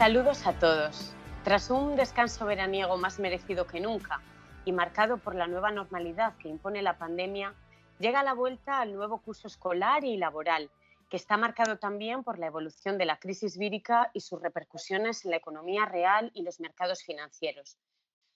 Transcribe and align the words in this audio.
Saludos 0.00 0.46
a 0.46 0.58
todos. 0.58 1.12
Tras 1.44 1.68
un 1.68 1.94
descanso 1.94 2.46
veraniego 2.46 2.96
más 2.96 3.18
merecido 3.18 3.66
que 3.66 3.80
nunca 3.80 4.22
y 4.64 4.72
marcado 4.72 5.18
por 5.18 5.34
la 5.34 5.46
nueva 5.46 5.72
normalidad 5.72 6.38
que 6.38 6.48
impone 6.48 6.80
la 6.80 6.96
pandemia, 6.96 7.54
llega 7.98 8.22
la 8.22 8.32
vuelta 8.32 8.80
al 8.80 8.94
nuevo 8.94 9.20
curso 9.20 9.46
escolar 9.46 10.02
y 10.04 10.16
laboral, 10.16 10.70
que 11.10 11.18
está 11.18 11.36
marcado 11.36 11.76
también 11.76 12.24
por 12.24 12.38
la 12.38 12.46
evolución 12.46 12.96
de 12.96 13.04
la 13.04 13.18
crisis 13.18 13.58
vírica 13.58 14.10
y 14.14 14.20
sus 14.20 14.40
repercusiones 14.40 15.26
en 15.26 15.32
la 15.32 15.36
economía 15.36 15.84
real 15.84 16.30
y 16.32 16.44
los 16.44 16.60
mercados 16.60 17.02
financieros. 17.02 17.76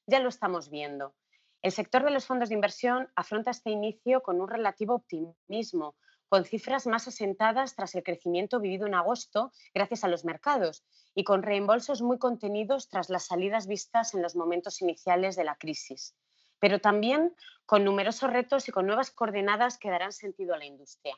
Ya 0.07 0.21
lo 0.21 0.29
estamos 0.29 0.69
viendo. 0.69 1.15
El 1.63 1.73
sector 1.73 2.05
de 2.05 2.11
los 2.11 2.27
fondos 2.27 2.51
de 2.51 2.57
inversión 2.57 3.09
afronta 3.17 3.51
este 3.51 3.71
inicio 3.71 4.21
con 4.21 4.43
un 4.43 4.49
relativo 4.49 4.97
optimismo, 4.97 5.95
con 6.29 6.45
cifras 6.45 6.87
más 6.87 7.07
asentadas 7.09 7.75
tras 7.75 7.95
el 7.95 8.03
crecimiento 8.03 8.61
vivido 8.61 8.87
en 8.87 8.95
agosto 8.95 9.53
gracias 9.73 10.05
a 10.05 10.09
los 10.09 10.25
mercados 10.25 10.85
y 11.15 11.25
con 11.25 11.43
reembolsos 11.43 12.03
muy 12.03 12.19
contenidos 12.19 12.89
tras 12.89 13.11
las 13.11 13.27
salidas 13.27 13.67
vistas 13.67 14.15
en 14.15 14.23
los 14.23 14.37
momentos 14.37 14.83
iniciales 14.83 15.37
de 15.37 15.45
la 15.45 15.57
crisis, 15.57 16.15
pero 16.59 16.81
también 16.81 17.35
con 17.67 17.85
numerosos 17.85 18.33
retos 18.33 18.69
y 18.69 18.73
con 18.73 18.87
nuevas 18.87 19.11
coordenadas 19.11 19.79
que 19.79 19.91
darán 19.91 20.13
sentido 20.13 20.55
a 20.55 20.59
la 20.59 20.67
industria. 20.67 21.17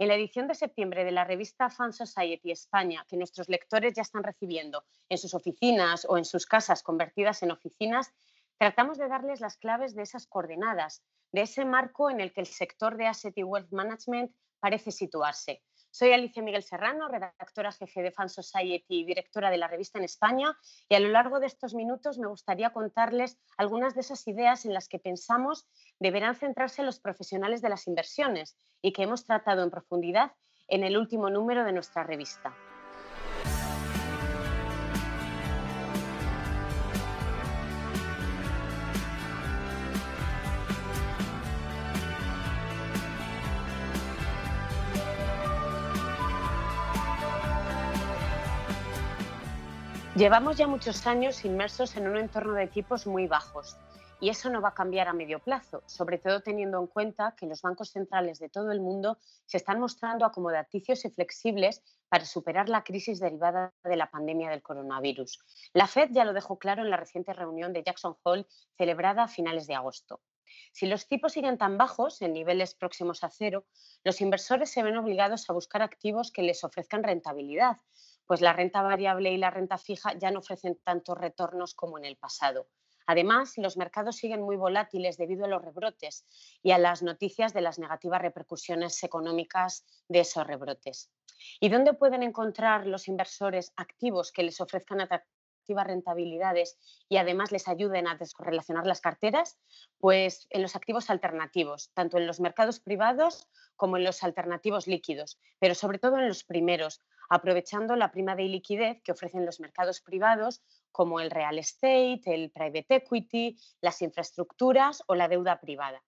En 0.00 0.08
la 0.08 0.14
edición 0.14 0.48
de 0.48 0.54
septiembre 0.54 1.04
de 1.04 1.10
la 1.10 1.24
revista 1.24 1.68
Fan 1.68 1.92
Society 1.92 2.50
España, 2.50 3.04
que 3.06 3.18
nuestros 3.18 3.50
lectores 3.50 3.92
ya 3.92 4.00
están 4.00 4.22
recibiendo 4.22 4.84
en 5.10 5.18
sus 5.18 5.34
oficinas 5.34 6.06
o 6.08 6.16
en 6.16 6.24
sus 6.24 6.46
casas 6.46 6.82
convertidas 6.82 7.42
en 7.42 7.50
oficinas, 7.50 8.10
tratamos 8.60 8.98
de 8.98 9.08
darles 9.08 9.40
las 9.40 9.56
claves 9.56 9.94
de 9.94 10.02
esas 10.02 10.26
coordenadas, 10.26 11.02
de 11.32 11.40
ese 11.40 11.64
marco 11.64 12.10
en 12.10 12.20
el 12.20 12.30
que 12.34 12.42
el 12.42 12.46
sector 12.46 12.98
de 12.98 13.06
Asset 13.06 13.32
y 13.38 13.42
Wealth 13.42 13.72
Management 13.72 14.32
parece 14.60 14.90
situarse. 14.90 15.62
Soy 15.90 16.12
Alicia 16.12 16.42
Miguel 16.42 16.62
Serrano, 16.62 17.08
redactora 17.08 17.72
jefe 17.72 18.02
de 18.02 18.12
Fan 18.12 18.28
Society 18.28 19.00
y 19.00 19.06
directora 19.06 19.50
de 19.50 19.56
la 19.56 19.66
revista 19.66 19.98
en 19.98 20.04
España, 20.04 20.54
y 20.90 20.94
a 20.94 21.00
lo 21.00 21.08
largo 21.08 21.40
de 21.40 21.46
estos 21.46 21.72
minutos 21.72 22.18
me 22.18 22.28
gustaría 22.28 22.68
contarles 22.74 23.38
algunas 23.56 23.94
de 23.94 24.02
esas 24.02 24.28
ideas 24.28 24.66
en 24.66 24.74
las 24.74 24.88
que 24.88 24.98
pensamos 24.98 25.66
deberán 25.98 26.34
centrarse 26.34 26.82
los 26.82 27.00
profesionales 27.00 27.62
de 27.62 27.70
las 27.70 27.86
inversiones 27.86 28.58
y 28.82 28.92
que 28.92 29.04
hemos 29.04 29.24
tratado 29.24 29.62
en 29.62 29.70
profundidad 29.70 30.32
en 30.68 30.84
el 30.84 30.98
último 30.98 31.30
número 31.30 31.64
de 31.64 31.72
nuestra 31.72 32.04
revista. 32.04 32.54
Llevamos 50.20 50.58
ya 50.58 50.66
muchos 50.66 51.06
años 51.06 51.46
inmersos 51.46 51.96
en 51.96 52.06
un 52.06 52.18
entorno 52.18 52.52
de 52.52 52.66
tipos 52.66 53.06
muy 53.06 53.26
bajos 53.26 53.78
y 54.20 54.28
eso 54.28 54.50
no 54.50 54.60
va 54.60 54.68
a 54.68 54.74
cambiar 54.74 55.08
a 55.08 55.14
medio 55.14 55.38
plazo, 55.38 55.82
sobre 55.86 56.18
todo 56.18 56.42
teniendo 56.42 56.78
en 56.78 56.88
cuenta 56.88 57.34
que 57.34 57.46
los 57.46 57.62
bancos 57.62 57.88
centrales 57.88 58.38
de 58.38 58.50
todo 58.50 58.70
el 58.70 58.82
mundo 58.82 59.16
se 59.46 59.56
están 59.56 59.80
mostrando 59.80 60.26
acomodaticios 60.26 61.06
y 61.06 61.10
flexibles 61.10 61.82
para 62.10 62.26
superar 62.26 62.68
la 62.68 62.84
crisis 62.84 63.18
derivada 63.18 63.72
de 63.82 63.96
la 63.96 64.10
pandemia 64.10 64.50
del 64.50 64.60
coronavirus. 64.60 65.42
La 65.72 65.86
Fed 65.86 66.10
ya 66.10 66.26
lo 66.26 66.34
dejó 66.34 66.58
claro 66.58 66.82
en 66.82 66.90
la 66.90 66.98
reciente 66.98 67.32
reunión 67.32 67.72
de 67.72 67.82
Jackson 67.82 68.18
Hole 68.22 68.46
celebrada 68.76 69.22
a 69.22 69.28
finales 69.28 69.66
de 69.66 69.74
agosto. 69.74 70.20
Si 70.72 70.86
los 70.86 71.06
tipos 71.08 71.32
siguen 71.32 71.56
tan 71.56 71.78
bajos, 71.78 72.20
en 72.20 72.34
niveles 72.34 72.74
próximos 72.74 73.24
a 73.24 73.30
cero, 73.30 73.64
los 74.04 74.20
inversores 74.20 74.70
se 74.70 74.82
ven 74.82 74.98
obligados 74.98 75.48
a 75.48 75.54
buscar 75.54 75.80
activos 75.80 76.30
que 76.30 76.42
les 76.42 76.62
ofrezcan 76.62 77.04
rentabilidad, 77.04 77.78
pues 78.30 78.42
la 78.42 78.52
renta 78.52 78.80
variable 78.80 79.32
y 79.32 79.38
la 79.38 79.50
renta 79.50 79.76
fija 79.76 80.16
ya 80.16 80.30
no 80.30 80.38
ofrecen 80.38 80.78
tantos 80.84 81.18
retornos 81.18 81.74
como 81.74 81.98
en 81.98 82.04
el 82.04 82.16
pasado. 82.16 82.68
Además, 83.08 83.54
los 83.56 83.76
mercados 83.76 84.18
siguen 84.18 84.40
muy 84.40 84.54
volátiles 84.54 85.16
debido 85.16 85.46
a 85.46 85.48
los 85.48 85.60
rebrotes 85.60 86.24
y 86.62 86.70
a 86.70 86.78
las 86.78 87.02
noticias 87.02 87.52
de 87.52 87.60
las 87.60 87.80
negativas 87.80 88.22
repercusiones 88.22 89.02
económicas 89.02 89.84
de 90.06 90.20
esos 90.20 90.46
rebrotes. 90.46 91.10
¿Y 91.58 91.70
dónde 91.70 91.92
pueden 91.92 92.22
encontrar 92.22 92.86
los 92.86 93.08
inversores 93.08 93.72
activos 93.74 94.30
que 94.30 94.44
les 94.44 94.60
ofrezcan 94.60 95.00
atractivas 95.60 95.86
rentabilidades 95.86 96.78
y 97.08 97.18
además 97.18 97.52
les 97.52 97.68
ayuden 97.68 98.08
a 98.08 98.16
descorrelacionar 98.16 98.86
las 98.86 99.00
carteras? 99.00 99.58
Pues 99.98 100.46
en 100.50 100.62
los 100.62 100.74
activos 100.74 101.10
alternativos, 101.10 101.90
tanto 101.92 102.16
en 102.16 102.26
los 102.26 102.40
mercados 102.40 102.80
privados 102.80 103.46
como 103.76 103.98
en 103.98 104.04
los 104.04 104.22
alternativos 104.22 104.86
líquidos, 104.86 105.38
pero 105.58 105.74
sobre 105.74 105.98
todo 105.98 106.16
en 106.16 106.28
los 106.28 106.44
primeros, 106.44 107.00
aprovechando 107.28 107.94
la 107.94 108.10
prima 108.10 108.36
de 108.36 108.44
liquidez 108.44 109.02
que 109.02 109.12
ofrecen 109.12 109.44
los 109.44 109.60
mercados 109.60 110.00
privados 110.00 110.62
como 110.92 111.20
el 111.20 111.30
real 111.30 111.58
estate, 111.58 112.22
el 112.24 112.50
private 112.50 112.94
equity, 112.96 113.58
las 113.82 114.00
infraestructuras 114.00 115.02
o 115.06 115.14
la 115.14 115.28
deuda 115.28 115.60
privada. 115.60 116.02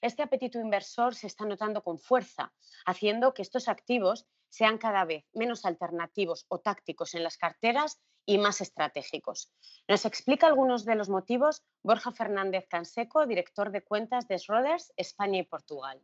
Este 0.00 0.22
apetito 0.22 0.58
inversor 0.58 1.14
se 1.14 1.26
está 1.26 1.44
notando 1.44 1.82
con 1.82 1.98
fuerza, 1.98 2.52
haciendo 2.86 3.34
que 3.34 3.42
estos 3.42 3.68
activos 3.68 4.26
sean 4.48 4.78
cada 4.78 5.04
vez 5.04 5.24
menos 5.34 5.64
alternativos 5.64 6.46
o 6.48 6.60
tácticos 6.60 7.14
en 7.14 7.22
las 7.22 7.36
carteras 7.36 8.00
y 8.26 8.38
más 8.38 8.60
estratégicos. 8.60 9.52
Nos 9.88 10.04
explica 10.04 10.46
algunos 10.46 10.84
de 10.84 10.94
los 10.94 11.08
motivos 11.08 11.62
Borja 11.82 12.12
Fernández 12.12 12.66
Canseco, 12.68 13.26
director 13.26 13.70
de 13.70 13.82
cuentas 13.82 14.28
de 14.28 14.38
Schroders, 14.38 14.92
España 14.96 15.38
y 15.38 15.44
Portugal. 15.44 16.00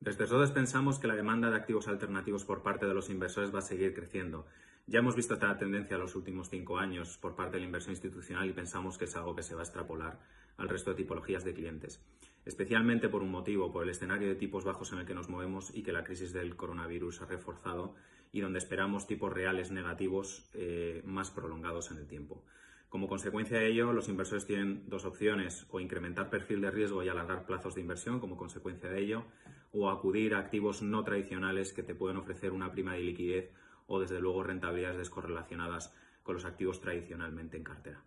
Desde 0.00 0.26
Schroders 0.26 0.52
pensamos 0.52 0.98
que 0.98 1.06
la 1.06 1.14
demanda 1.14 1.50
de 1.50 1.56
activos 1.56 1.86
alternativos 1.86 2.44
por 2.44 2.62
parte 2.62 2.86
de 2.86 2.94
los 2.94 3.10
inversores 3.10 3.54
va 3.54 3.58
a 3.58 3.62
seguir 3.62 3.94
creciendo. 3.94 4.46
Ya 4.86 5.00
hemos 5.00 5.14
visto 5.14 5.34
esta 5.34 5.58
tendencia 5.58 5.94
en 5.94 6.00
los 6.00 6.16
últimos 6.16 6.48
cinco 6.48 6.78
años 6.78 7.18
por 7.18 7.36
parte 7.36 7.56
de 7.56 7.60
la 7.60 7.66
inversión 7.66 7.92
institucional 7.92 8.48
y 8.48 8.54
pensamos 8.54 8.96
que 8.96 9.04
es 9.04 9.14
algo 9.14 9.36
que 9.36 9.42
se 9.42 9.54
va 9.54 9.60
a 9.60 9.64
extrapolar 9.64 10.18
al 10.56 10.68
resto 10.68 10.90
de 10.90 10.96
tipologías 10.96 11.44
de 11.44 11.54
clientes, 11.54 12.00
especialmente 12.44 13.08
por 13.08 13.22
un 13.22 13.30
motivo, 13.30 13.72
por 13.72 13.84
el 13.84 13.90
escenario 13.90 14.28
de 14.28 14.34
tipos 14.34 14.64
bajos 14.64 14.92
en 14.92 15.00
el 15.00 15.06
que 15.06 15.14
nos 15.14 15.28
movemos 15.28 15.74
y 15.74 15.82
que 15.82 15.92
la 15.92 16.04
crisis 16.04 16.32
del 16.32 16.56
coronavirus 16.56 17.22
ha 17.22 17.26
reforzado 17.26 17.94
y 18.32 18.40
donde 18.40 18.58
esperamos 18.58 19.06
tipos 19.06 19.32
reales 19.32 19.70
negativos 19.70 20.48
eh, 20.54 21.02
más 21.04 21.30
prolongados 21.30 21.90
en 21.90 21.98
el 21.98 22.06
tiempo. 22.06 22.44
Como 22.88 23.06
consecuencia 23.06 23.58
de 23.58 23.68
ello, 23.68 23.92
los 23.92 24.08
inversores 24.08 24.46
tienen 24.46 24.88
dos 24.88 25.04
opciones, 25.04 25.64
o 25.70 25.78
incrementar 25.78 26.28
perfil 26.28 26.60
de 26.60 26.72
riesgo 26.72 27.04
y 27.04 27.08
alargar 27.08 27.46
plazos 27.46 27.76
de 27.76 27.80
inversión 27.80 28.18
como 28.18 28.36
consecuencia 28.36 28.90
de 28.90 29.00
ello, 29.00 29.24
o 29.72 29.90
acudir 29.90 30.34
a 30.34 30.40
activos 30.40 30.82
no 30.82 31.04
tradicionales 31.04 31.72
que 31.72 31.84
te 31.84 31.94
pueden 31.94 32.16
ofrecer 32.16 32.50
una 32.50 32.72
prima 32.72 32.94
de 32.94 33.02
liquidez 33.02 33.52
o 33.86 34.00
desde 34.00 34.20
luego 34.20 34.42
rentabilidades 34.42 34.98
descorrelacionadas 34.98 35.94
con 36.24 36.34
los 36.34 36.44
activos 36.44 36.80
tradicionalmente 36.80 37.56
en 37.56 37.64
cartera. 37.64 38.02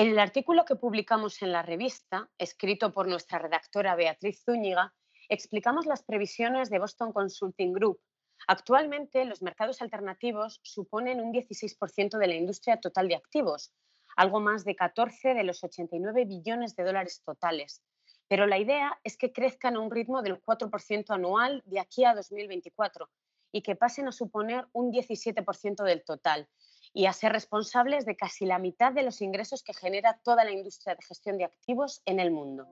En 0.00 0.08
el 0.08 0.18
artículo 0.18 0.64
que 0.64 0.76
publicamos 0.76 1.42
en 1.42 1.52
la 1.52 1.60
revista, 1.60 2.30
escrito 2.38 2.90
por 2.90 3.06
nuestra 3.06 3.38
redactora 3.38 3.96
Beatriz 3.96 4.42
Zúñiga, 4.42 4.94
explicamos 5.28 5.84
las 5.84 6.02
previsiones 6.02 6.70
de 6.70 6.78
Boston 6.78 7.12
Consulting 7.12 7.74
Group. 7.74 8.00
Actualmente, 8.48 9.26
los 9.26 9.42
mercados 9.42 9.82
alternativos 9.82 10.58
suponen 10.62 11.20
un 11.20 11.34
16% 11.34 12.16
de 12.16 12.26
la 12.26 12.34
industria 12.34 12.80
total 12.80 13.08
de 13.08 13.16
activos, 13.16 13.74
algo 14.16 14.40
más 14.40 14.64
de 14.64 14.74
14 14.74 15.34
de 15.34 15.44
los 15.44 15.62
89 15.62 16.24
billones 16.24 16.74
de 16.76 16.84
dólares 16.84 17.20
totales, 17.22 17.82
pero 18.26 18.46
la 18.46 18.56
idea 18.56 18.98
es 19.04 19.18
que 19.18 19.34
crezcan 19.34 19.76
a 19.76 19.80
un 19.80 19.90
ritmo 19.90 20.22
del 20.22 20.40
4% 20.40 21.10
anual 21.10 21.62
de 21.66 21.78
aquí 21.78 22.06
a 22.06 22.14
2024 22.14 23.06
y 23.52 23.60
que 23.60 23.76
pasen 23.76 24.08
a 24.08 24.12
suponer 24.12 24.66
un 24.72 24.90
17% 24.90 25.84
del 25.84 26.02
total 26.04 26.48
y 26.92 27.06
a 27.06 27.12
ser 27.12 27.32
responsables 27.32 28.04
de 28.04 28.16
casi 28.16 28.46
la 28.46 28.58
mitad 28.58 28.92
de 28.92 29.02
los 29.02 29.20
ingresos 29.20 29.62
que 29.62 29.74
genera 29.74 30.18
toda 30.24 30.44
la 30.44 30.50
industria 30.50 30.94
de 30.94 31.02
gestión 31.02 31.38
de 31.38 31.44
activos 31.44 32.02
en 32.04 32.20
el 32.20 32.30
mundo. 32.30 32.66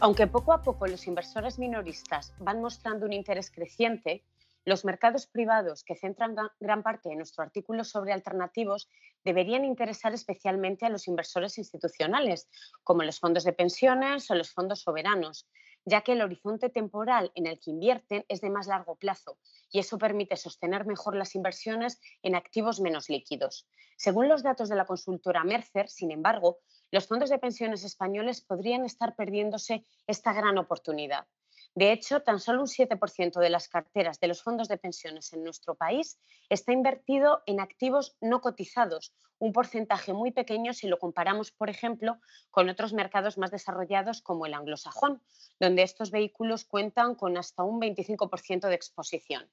Aunque 0.00 0.26
poco 0.26 0.52
a 0.52 0.62
poco 0.62 0.88
los 0.88 1.06
inversores 1.06 1.60
minoristas 1.60 2.34
van 2.40 2.60
mostrando 2.60 3.06
un 3.06 3.12
interés 3.12 3.52
creciente, 3.52 4.24
los 4.64 4.84
mercados 4.84 5.26
privados, 5.26 5.82
que 5.84 5.96
centran 5.96 6.36
gran 6.60 6.82
parte 6.82 7.08
de 7.08 7.16
nuestro 7.16 7.42
artículo 7.42 7.84
sobre 7.84 8.12
alternativos, 8.12 8.88
deberían 9.24 9.64
interesar 9.64 10.14
especialmente 10.14 10.86
a 10.86 10.88
los 10.88 11.08
inversores 11.08 11.58
institucionales, 11.58 12.48
como 12.84 13.02
los 13.02 13.18
fondos 13.18 13.44
de 13.44 13.52
pensiones 13.52 14.30
o 14.30 14.34
los 14.34 14.52
fondos 14.52 14.82
soberanos, 14.82 15.48
ya 15.84 16.02
que 16.02 16.12
el 16.12 16.22
horizonte 16.22 16.68
temporal 16.68 17.32
en 17.34 17.46
el 17.46 17.58
que 17.58 17.70
invierten 17.70 18.24
es 18.28 18.40
de 18.40 18.50
más 18.50 18.68
largo 18.68 18.96
plazo 18.96 19.38
y 19.70 19.80
eso 19.80 19.98
permite 19.98 20.36
sostener 20.36 20.86
mejor 20.86 21.16
las 21.16 21.34
inversiones 21.34 22.00
en 22.22 22.36
activos 22.36 22.80
menos 22.80 23.08
líquidos. 23.08 23.68
Según 23.96 24.28
los 24.28 24.42
datos 24.42 24.68
de 24.68 24.76
la 24.76 24.84
consultora 24.84 25.42
Mercer, 25.44 25.88
sin 25.88 26.12
embargo, 26.12 26.58
los 26.92 27.06
fondos 27.08 27.30
de 27.30 27.38
pensiones 27.38 27.84
españoles 27.84 28.42
podrían 28.42 28.84
estar 28.84 29.16
perdiéndose 29.16 29.84
esta 30.06 30.32
gran 30.32 30.58
oportunidad 30.58 31.26
De 31.74 31.90
hecho, 31.90 32.20
tan 32.20 32.38
solo 32.38 32.60
un 32.60 32.66
7% 32.66 33.40
de 33.40 33.48
las 33.48 33.68
carteras 33.68 34.20
de 34.20 34.28
los 34.28 34.42
fondos 34.42 34.68
de 34.68 34.76
pensiones 34.76 35.32
en 35.32 35.42
nuestro 35.42 35.74
país 35.74 36.18
está 36.50 36.72
invertido 36.72 37.42
en 37.46 37.60
activos 37.60 38.14
no 38.20 38.42
cotizados, 38.42 39.14
un 39.38 39.52
porcentaje 39.52 40.12
muy 40.12 40.32
pequeño 40.32 40.74
si 40.74 40.86
lo 40.86 40.98
comparamos, 40.98 41.50
por 41.50 41.70
ejemplo, 41.70 42.20
con 42.50 42.68
otros 42.68 42.92
mercados 42.92 43.38
más 43.38 43.50
desarrollados 43.50 44.20
como 44.20 44.44
el 44.44 44.54
anglosajón, 44.54 45.22
donde 45.58 45.82
estos 45.82 46.10
vehículos 46.10 46.64
cuentan 46.64 47.14
con 47.14 47.38
hasta 47.38 47.62
un 47.62 47.80
25% 47.80 48.68
de 48.68 48.74
exposición. 48.74 49.50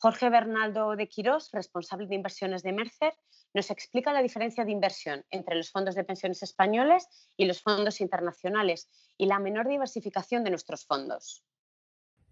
Jorge 0.00 0.30
Bernaldo 0.30 0.94
de 0.94 1.08
Quirós, 1.08 1.50
responsable 1.52 2.06
de 2.06 2.14
inversiones 2.14 2.62
de 2.62 2.72
Mercer, 2.72 3.14
nos 3.52 3.68
explica 3.70 4.12
la 4.12 4.22
diferencia 4.22 4.64
de 4.64 4.70
inversión 4.70 5.24
entre 5.30 5.56
los 5.56 5.70
fondos 5.72 5.96
de 5.96 6.04
pensiones 6.04 6.40
españoles 6.44 7.08
y 7.36 7.46
los 7.46 7.62
fondos 7.62 8.00
internacionales 8.00 8.88
y 9.16 9.26
la 9.26 9.40
menor 9.40 9.66
diversificación 9.66 10.44
de 10.44 10.50
nuestros 10.50 10.86
fondos. 10.86 11.44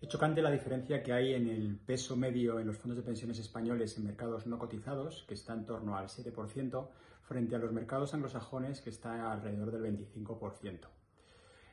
Es 0.01 0.09
chocante 0.09 0.43
la 0.43 0.51
diferencia 0.53 1.03
que 1.03 1.13
hay 1.13 1.35
en 1.35 1.49
el 1.49 1.81
peso 1.81 2.15
medio 2.15 2.61
en 2.61 2.69
los 2.69 2.79
fondos 2.79 2.99
de 2.99 3.03
pensiones 3.03 3.41
españoles 3.41 3.97
en 3.97 4.05
mercados 4.05 4.47
no 4.47 4.61
cotizados, 4.61 5.25
que 5.27 5.35
está 5.35 5.55
en 5.55 5.67
torno 5.67 5.97
al 5.97 6.07
7%, 6.07 6.89
frente 7.23 7.57
a 7.57 7.59
los 7.59 7.73
mercados 7.73 8.15
anglosajones, 8.15 8.81
que 8.81 8.91
está 8.91 9.33
alrededor 9.33 9.73
del 9.73 9.83
25%. 9.83 10.87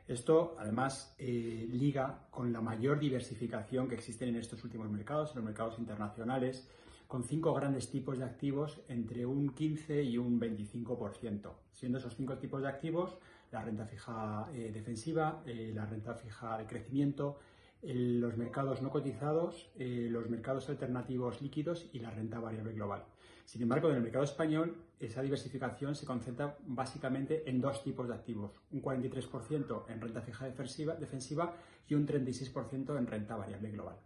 Esto, 0.07 0.55
además, 0.59 1.15
eh, 1.17 1.67
liga 1.71 2.27
con 2.29 2.51
la 2.51 2.61
mayor 2.61 2.99
diversificación 2.99 3.87
que 3.87 3.95
existen 3.95 4.29
en 4.29 4.35
estos 4.35 4.63
últimos 4.63 4.89
mercados, 4.89 5.31
en 5.31 5.37
los 5.37 5.45
mercados 5.45 5.79
internacionales, 5.79 6.67
con 7.07 7.23
cinco 7.23 7.53
grandes 7.53 7.89
tipos 7.89 8.17
de 8.17 8.25
activos 8.25 8.81
entre 8.87 9.25
un 9.25 9.49
15 9.49 10.03
y 10.03 10.17
un 10.17 10.39
25%, 10.39 11.51
siendo 11.71 11.99
esos 11.99 12.15
cinco 12.15 12.37
tipos 12.37 12.61
de 12.61 12.67
activos 12.67 13.17
la 13.53 13.61
renta 13.61 13.85
fija 13.85 14.47
eh, 14.51 14.71
defensiva, 14.73 15.43
eh, 15.45 15.71
la 15.73 15.85
renta 15.85 16.15
fija 16.15 16.57
de 16.57 16.65
crecimiento, 16.65 17.37
los 17.83 18.37
mercados 18.37 18.81
no 18.81 18.89
cotizados, 18.89 19.71
los 19.77 20.29
mercados 20.29 20.69
alternativos 20.69 21.41
líquidos 21.41 21.89
y 21.91 21.99
la 21.99 22.11
renta 22.11 22.39
variable 22.39 22.73
global. 22.73 23.05
Sin 23.45 23.61
embargo, 23.61 23.89
en 23.89 23.97
el 23.97 24.01
mercado 24.01 24.23
español, 24.23 24.77
esa 24.99 25.21
diversificación 25.21 25.95
se 25.95 26.05
concentra 26.05 26.57
básicamente 26.65 27.49
en 27.49 27.59
dos 27.59 27.83
tipos 27.83 28.07
de 28.07 28.13
activos, 28.13 28.51
un 28.71 28.81
43% 28.81 29.83
en 29.89 29.99
renta 29.99 30.21
fija 30.21 30.45
defensiva 30.45 31.53
y 31.87 31.95
un 31.95 32.07
36% 32.07 32.97
en 32.97 33.05
renta 33.05 33.35
variable 33.35 33.69
global. 33.69 33.97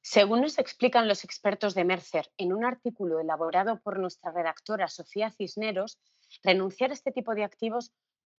Según 0.00 0.40
nos 0.40 0.58
explican 0.58 1.08
los 1.08 1.24
expertos 1.24 1.74
de 1.74 1.84
Mercer 1.84 2.30
en 2.38 2.52
un 2.52 2.64
artículo 2.64 3.20
elaborado 3.20 3.80
por 3.80 3.98
nuestra 3.98 4.32
redactora 4.32 4.88
Sofía 4.88 5.30
Cisneros, 5.30 5.98
renunciar 6.42 6.90
a 6.90 6.94
este 6.94 7.12
tipo 7.12 7.34
de 7.34 7.44
activos 7.44 7.92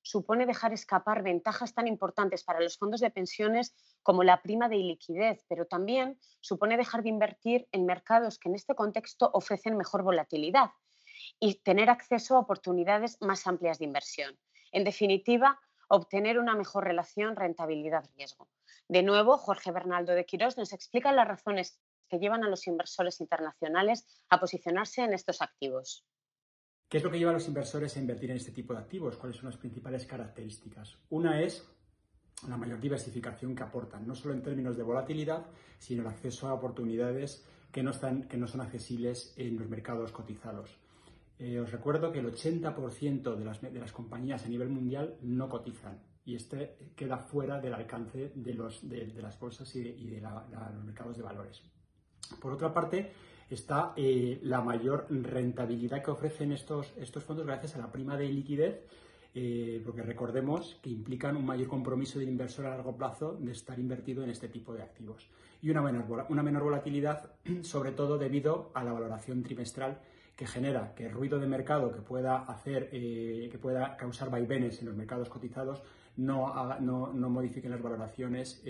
supone 0.05 0.45
dejar 0.45 0.71
escapar 0.71 1.23
ventajas 1.23 1.73
tan 1.73 1.87
importantes 1.87 2.43
para 2.43 2.59
los 2.59 2.77
fondos 2.77 3.01
de 3.01 3.09
pensiones 3.09 3.75
como 4.03 4.23
la 4.23 4.43
prima 4.43 4.69
de 4.69 4.77
liquidez, 4.77 5.43
pero 5.49 5.65
también 5.65 6.19
supone 6.41 6.77
dejar 6.77 7.01
de 7.01 7.09
invertir 7.09 7.67
en 7.71 7.87
mercados 7.87 8.37
que 8.37 8.49
en 8.49 8.55
este 8.55 8.75
contexto 8.75 9.31
ofrecen 9.33 9.75
mejor 9.77 10.03
volatilidad 10.03 10.69
y 11.39 11.55
tener 11.55 11.89
acceso 11.89 12.35
a 12.35 12.39
oportunidades 12.39 13.17
más 13.19 13.47
amplias 13.47 13.79
de 13.79 13.85
inversión. 13.85 14.37
En 14.71 14.83
definitiva, 14.83 15.59
obtener 15.87 16.37
una 16.37 16.55
mejor 16.55 16.83
relación 16.83 17.35
rentabilidad-riesgo. 17.35 18.47
De 18.87 19.01
nuevo, 19.01 19.37
Jorge 19.37 19.71
Bernaldo 19.71 20.13
de 20.13 20.25
Quirós 20.25 20.55
nos 20.55 20.71
explica 20.71 21.11
las 21.13 21.27
razones 21.27 21.79
que 22.09 22.19
llevan 22.19 22.43
a 22.43 22.49
los 22.49 22.67
inversores 22.67 23.21
internacionales 23.21 24.05
a 24.29 24.39
posicionarse 24.39 25.01
en 25.01 25.13
estos 25.13 25.41
activos. 25.41 26.05
¿Qué 26.87 26.97
es 26.97 27.03
lo 27.03 27.09
que 27.09 27.17
lleva 27.17 27.31
a 27.31 27.33
los 27.33 27.47
inversores 27.47 27.95
a 27.95 27.99
invertir 27.99 28.29
en 28.31 28.37
este 28.37 28.51
tipo 28.51 28.73
de 28.73 28.79
activos? 28.79 29.17
¿Cuáles 29.17 29.37
son 29.37 29.49
las 29.49 29.57
principales 29.57 30.05
características? 30.05 30.97
Una 31.09 31.41
es 31.41 31.67
la 32.47 32.57
mayor 32.57 32.79
diversificación 32.79 33.55
que 33.55 33.63
aportan, 33.63 34.05
no 34.05 34.13
solo 34.13 34.33
en 34.33 34.43
términos 34.43 34.77
de 34.77 34.83
volatilidad, 34.83 35.45
sino 35.79 36.03
el 36.03 36.07
acceso 36.07 36.47
a 36.47 36.53
oportunidades 36.53 37.43
que 37.71 37.81
no, 37.81 37.91
están, 37.91 38.23
que 38.23 38.37
no 38.37 38.47
son 38.47 38.61
accesibles 38.61 39.33
en 39.35 39.57
los 39.57 39.67
mercados 39.67 40.11
cotizados. 40.11 40.77
Eh, 41.39 41.59
os 41.59 41.71
recuerdo 41.71 42.11
que 42.11 42.19
el 42.19 42.31
80% 42.31 43.35
de 43.35 43.45
las, 43.45 43.61
de 43.61 43.79
las, 43.79 43.91
compañías 43.91 44.45
a 44.45 44.47
nivel 44.47 44.69
mundial 44.69 45.17
no 45.21 45.49
cotizan 45.49 45.99
y 46.23 46.35
este 46.35 46.93
queda 46.95 47.17
fuera 47.17 47.59
del 47.59 47.73
alcance 47.73 48.31
de, 48.33 48.53
los, 48.53 48.87
de, 48.87 49.07
las 49.21 49.37
bolsas 49.37 49.75
y 49.75 49.83
de, 49.83 50.21
los 50.21 50.85
mercados 50.85 51.17
de 51.17 51.23
valores. 51.23 51.61
Por 52.39 52.53
otra 52.53 52.73
parte, 52.73 53.11
está 53.49 53.93
eh, 53.95 54.39
la 54.43 54.61
mayor 54.61 55.07
rentabilidad 55.09 56.03
que 56.03 56.11
ofrecen 56.11 56.51
estos, 56.51 56.93
estos 56.97 57.23
fondos 57.23 57.45
gracias 57.45 57.75
a 57.75 57.79
la 57.79 57.91
prima 57.91 58.17
de 58.17 58.29
liquidez, 58.29 58.81
eh, 59.33 59.81
porque 59.85 60.01
recordemos 60.01 60.79
que 60.81 60.89
implican 60.89 61.35
un 61.35 61.45
mayor 61.45 61.67
compromiso 61.67 62.19
del 62.19 62.29
inversor 62.29 62.65
a 62.65 62.69
largo 62.69 62.95
plazo 62.95 63.37
de 63.39 63.51
estar 63.51 63.77
invertido 63.77 64.23
en 64.23 64.29
este 64.29 64.47
tipo 64.47 64.73
de 64.73 64.81
activos. 64.81 65.29
Y 65.61 65.69
una 65.69 65.81
menor, 65.81 66.25
una 66.29 66.41
menor 66.41 66.63
volatilidad, 66.63 67.31
sobre 67.61 67.91
todo 67.91 68.17
debido 68.17 68.71
a 68.73 68.83
la 68.83 68.93
valoración 68.93 69.43
trimestral 69.43 69.99
que 70.35 70.47
genera 70.47 70.93
que 70.95 71.05
el 71.05 71.13
ruido 71.13 71.39
de 71.39 71.47
mercado 71.47 71.93
que 71.93 72.01
pueda 72.01 72.39
hacer, 72.39 72.89
eh, 72.91 73.47
que 73.49 73.57
pueda 73.57 73.95
causar 73.95 74.29
vaivenes 74.29 74.79
en 74.81 74.87
los 74.87 74.95
mercados 74.95 75.29
cotizados 75.29 75.81
no, 76.17 76.79
no, 76.81 77.13
no 77.13 77.29
modifiquen 77.29 77.71
las 77.71 77.81
valoraciones 77.81 78.63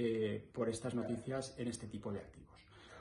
por 0.52 0.68
estas 0.68 0.96
noticias 0.96 1.54
en 1.60 1.68
este 1.68 1.86
tipo 1.86 2.12
de 2.12 2.20
activos. 2.20 2.45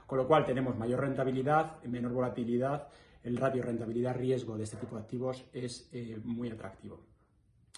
Con 0.06 0.18
lo 0.18 0.26
cual 0.26 0.44
tenemos 0.44 0.76
mayor 0.76 1.00
rentabilidad, 1.00 1.82
menor 1.84 2.12
volatilidad, 2.12 2.88
el 3.22 3.36
ratio 3.36 3.62
rentabilidad-riesgo 3.62 4.56
de 4.56 4.64
este 4.64 4.76
tipo 4.76 4.96
de 4.96 5.02
activos 5.02 5.44
es 5.52 5.88
eh, 5.92 6.18
muy 6.24 6.50
atractivo. 6.50 7.00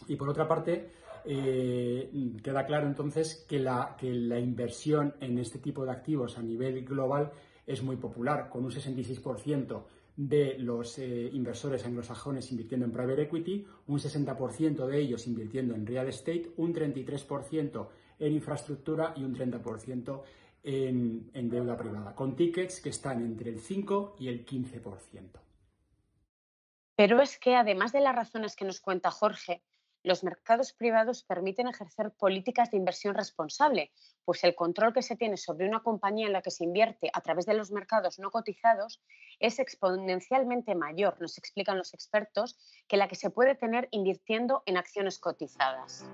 Y 0.08 0.17
por 0.17 0.28
otra 0.28 0.46
parte, 0.46 0.90
eh, 1.25 2.11
queda 2.43 2.67
claro 2.67 2.87
entonces 2.87 3.46
que 3.49 3.58
la, 3.58 3.96
que 3.99 4.12
la 4.12 4.38
inversión 4.38 5.14
en 5.20 5.38
este 5.38 5.58
tipo 5.58 5.84
de 5.84 5.93
activos 5.93 6.37
a 6.37 6.43
nivel 6.43 6.84
global 6.84 7.32
es 7.67 7.82
muy 7.82 7.96
popular, 7.96 8.49
con 8.49 8.64
un 8.64 8.70
66% 8.70 9.84
de 10.17 10.56
los 10.58 10.99
eh, 10.99 11.31
inversores 11.32 11.84
anglosajones 11.84 12.50
invirtiendo 12.50 12.87
en 12.87 12.93
private 12.93 13.22
equity, 13.22 13.67
un 13.87 13.99
60% 13.99 14.87
de 14.87 14.99
ellos 14.99 15.26
invirtiendo 15.26 15.75
en 15.75 15.87
real 15.87 16.08
estate, 16.08 16.52
un 16.56 16.72
33% 16.72 17.88
en 18.19 18.32
infraestructura 18.32 19.12
y 19.17 19.25
un 19.25 19.34
30% 19.34 20.22
en, 20.67 21.49
deuda 21.49 21.77
privada, 21.77 22.15
con 22.15 22.35
tickets 22.35 22.81
que 22.81 22.89
están 22.89 23.23
entre 23.23 23.51
el 23.51 23.61
5 23.61 24.17
y 24.19 24.29
el 24.29 24.45
15%. 24.45 25.41
Pero 26.97 27.21
es 27.21 27.39
que 27.39 27.55
además 27.55 27.93
de 27.93 28.01
las 28.01 28.17
razones 28.17 28.57
que 28.57 28.65
nos 28.65 28.81
cuenta 28.81 29.13
Jorge, 29.13 29.63
los 30.03 30.25
mercados 30.25 30.73
privados 30.73 31.23
permiten 31.23 31.69
ejercer 31.69 32.13
políticas 32.13 32.71
de 32.71 32.79
inversión 32.79 33.15
responsable, 33.15 33.93
pues 34.25 34.43
el 34.45 34.55
control 34.55 34.93
que 34.93 35.03
se 35.03 35.17
tiene 35.17 35.37
sobre 35.37 35.69
una 35.69 35.83
compañía 35.83 36.27
en 36.27 36.33
la 36.33 36.43
que 36.43 36.51
se 36.51 36.65
invierte 36.65 37.11
a 37.13 37.21
través 37.21 37.47
de 37.47 37.55
los 37.55 37.71
mercados 37.71 38.19
no 38.19 38.31
cotizados 38.31 39.03
es 39.39 39.59
exponencialmente 39.59 40.75
mayor, 40.75 41.20
nos 41.20 41.39
explican 41.39 41.79
los 41.79 41.94
expertos, 41.94 42.56
que 42.89 42.96
la 42.96 43.08
que 43.08 43.17
se 43.17 43.31
puede 43.31 43.55
tener 43.55 43.89
invirtiendo 43.91 44.63
en 44.67 44.77
acciones 44.77 45.19
cotizadas. 45.19 46.08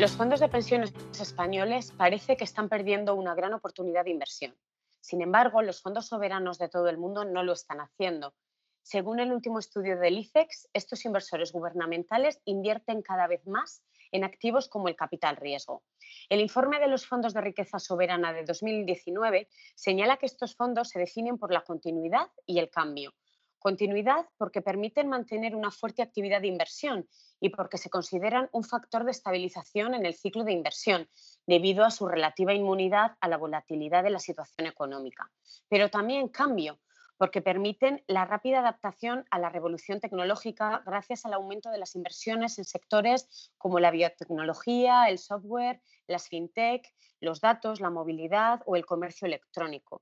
Los 0.00 0.12
fondos 0.12 0.40
de 0.40 0.48
pensiones 0.48 0.94
españoles 1.20 1.92
parece 1.92 2.34
que 2.38 2.44
están 2.44 2.70
perdiendo 2.70 3.14
una 3.14 3.34
gran 3.34 3.52
oportunidad 3.52 4.04
de 4.04 4.12
inversión. 4.12 4.56
Sin 4.98 5.20
embargo, 5.20 5.60
los 5.60 5.82
fondos 5.82 6.06
soberanos 6.06 6.56
de 6.56 6.70
todo 6.70 6.88
el 6.88 6.96
mundo 6.96 7.26
no 7.26 7.42
lo 7.42 7.52
están 7.52 7.82
haciendo. 7.82 8.32
Según 8.80 9.20
el 9.20 9.30
último 9.30 9.58
estudio 9.58 9.98
del 9.98 10.16
ICEX, 10.16 10.70
estos 10.72 11.04
inversores 11.04 11.52
gubernamentales 11.52 12.40
invierten 12.46 13.02
cada 13.02 13.26
vez 13.26 13.46
más 13.46 13.82
en 14.10 14.24
activos 14.24 14.70
como 14.70 14.88
el 14.88 14.96
capital 14.96 15.36
riesgo. 15.36 15.82
El 16.30 16.40
informe 16.40 16.80
de 16.80 16.88
los 16.88 17.06
fondos 17.06 17.34
de 17.34 17.42
riqueza 17.42 17.78
soberana 17.78 18.32
de 18.32 18.44
2019 18.44 19.50
señala 19.74 20.16
que 20.16 20.24
estos 20.24 20.56
fondos 20.56 20.88
se 20.88 20.98
definen 20.98 21.36
por 21.36 21.52
la 21.52 21.60
continuidad 21.60 22.26
y 22.46 22.58
el 22.58 22.70
cambio, 22.70 23.12
Continuidad 23.60 24.26
porque 24.38 24.62
permiten 24.62 25.10
mantener 25.10 25.54
una 25.54 25.70
fuerte 25.70 26.00
actividad 26.00 26.40
de 26.40 26.46
inversión 26.46 27.06
y 27.40 27.50
porque 27.50 27.76
se 27.76 27.90
consideran 27.90 28.48
un 28.52 28.64
factor 28.64 29.04
de 29.04 29.10
estabilización 29.10 29.92
en 29.92 30.06
el 30.06 30.14
ciclo 30.14 30.44
de 30.44 30.52
inversión, 30.52 31.10
debido 31.46 31.84
a 31.84 31.90
su 31.90 32.08
relativa 32.08 32.54
inmunidad 32.54 33.18
a 33.20 33.28
la 33.28 33.36
volatilidad 33.36 34.02
de 34.02 34.08
la 34.08 34.18
situación 34.18 34.66
económica. 34.66 35.30
Pero 35.68 35.90
también 35.90 36.28
cambio, 36.28 36.80
porque 37.18 37.42
permiten 37.42 38.02
la 38.06 38.24
rápida 38.24 38.60
adaptación 38.60 39.26
a 39.30 39.38
la 39.38 39.50
revolución 39.50 40.00
tecnológica 40.00 40.82
gracias 40.86 41.26
al 41.26 41.34
aumento 41.34 41.68
de 41.68 41.76
las 41.76 41.94
inversiones 41.94 42.58
en 42.58 42.64
sectores 42.64 43.52
como 43.58 43.78
la 43.78 43.90
biotecnología, 43.90 45.04
el 45.10 45.18
software, 45.18 45.82
las 46.06 46.28
fintech, 46.28 46.82
los 47.20 47.42
datos, 47.42 47.82
la 47.82 47.90
movilidad 47.90 48.62
o 48.64 48.74
el 48.74 48.86
comercio 48.86 49.26
electrónico. 49.26 50.00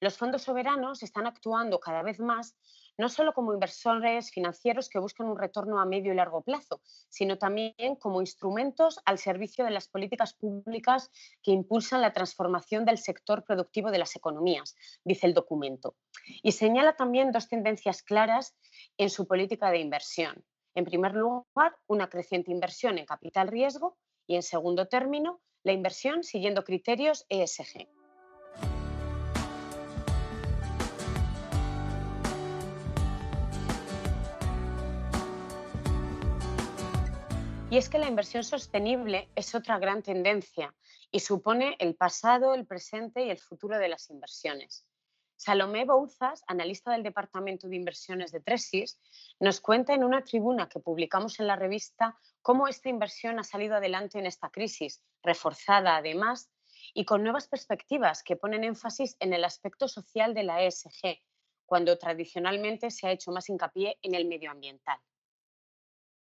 Los 0.00 0.16
fondos 0.16 0.42
soberanos 0.42 1.02
están 1.02 1.26
actuando 1.26 1.80
cada 1.80 2.02
vez 2.02 2.20
más 2.20 2.54
no 2.98 3.08
solo 3.08 3.32
como 3.32 3.54
inversores 3.54 4.30
financieros 4.30 4.88
que 4.88 4.98
buscan 4.98 5.28
un 5.28 5.38
retorno 5.38 5.80
a 5.80 5.86
medio 5.86 6.12
y 6.12 6.16
largo 6.16 6.42
plazo, 6.42 6.80
sino 7.08 7.38
también 7.38 7.96
como 7.98 8.20
instrumentos 8.20 9.00
al 9.04 9.18
servicio 9.18 9.64
de 9.64 9.70
las 9.70 9.88
políticas 9.88 10.34
públicas 10.34 11.10
que 11.42 11.52
impulsan 11.52 12.02
la 12.02 12.12
transformación 12.12 12.84
del 12.84 12.98
sector 12.98 13.44
productivo 13.44 13.90
de 13.90 13.98
las 13.98 14.16
economías, 14.16 14.76
dice 15.04 15.26
el 15.26 15.34
documento. 15.34 15.94
Y 16.42 16.52
señala 16.52 16.96
también 16.96 17.32
dos 17.32 17.48
tendencias 17.48 18.02
claras 18.02 18.56
en 18.98 19.10
su 19.10 19.26
política 19.26 19.70
de 19.70 19.78
inversión. 19.78 20.44
En 20.74 20.84
primer 20.84 21.14
lugar, 21.14 21.76
una 21.86 22.08
creciente 22.08 22.50
inversión 22.50 22.98
en 22.98 23.06
capital 23.06 23.48
riesgo 23.48 23.96
y, 24.26 24.34
en 24.34 24.42
segundo 24.42 24.86
término, 24.86 25.40
la 25.62 25.72
inversión 25.72 26.22
siguiendo 26.22 26.64
criterios 26.64 27.26
ESG. 27.28 27.97
Y 37.70 37.76
es 37.76 37.90
que 37.90 37.98
la 37.98 38.08
inversión 38.08 38.44
sostenible 38.44 39.28
es 39.34 39.54
otra 39.54 39.78
gran 39.78 40.02
tendencia 40.02 40.74
y 41.10 41.20
supone 41.20 41.76
el 41.78 41.96
pasado, 41.96 42.54
el 42.54 42.66
presente 42.66 43.26
y 43.26 43.30
el 43.30 43.38
futuro 43.38 43.78
de 43.78 43.88
las 43.88 44.08
inversiones. 44.08 44.86
Salomé 45.36 45.84
Bouzas, 45.84 46.42
analista 46.46 46.92
del 46.92 47.02
Departamento 47.02 47.68
de 47.68 47.76
Inversiones 47.76 48.32
de 48.32 48.40
Tresis, 48.40 48.98
nos 49.38 49.60
cuenta 49.60 49.92
en 49.92 50.02
una 50.02 50.24
tribuna 50.24 50.70
que 50.70 50.80
publicamos 50.80 51.40
en 51.40 51.46
la 51.46 51.56
revista 51.56 52.18
cómo 52.40 52.68
esta 52.68 52.88
inversión 52.88 53.38
ha 53.38 53.44
salido 53.44 53.76
adelante 53.76 54.18
en 54.18 54.24
esta 54.24 54.48
crisis, 54.48 55.02
reforzada 55.22 55.98
además 55.98 56.50
y 56.94 57.04
con 57.04 57.22
nuevas 57.22 57.48
perspectivas 57.48 58.22
que 58.22 58.36
ponen 58.36 58.64
énfasis 58.64 59.14
en 59.20 59.34
el 59.34 59.44
aspecto 59.44 59.88
social 59.88 60.32
de 60.32 60.44
la 60.44 60.62
ESG, 60.62 61.20
cuando 61.66 61.98
tradicionalmente 61.98 62.90
se 62.90 63.08
ha 63.08 63.12
hecho 63.12 63.30
más 63.30 63.50
hincapié 63.50 63.98
en 64.00 64.14
el 64.14 64.26
medioambiental. 64.26 64.98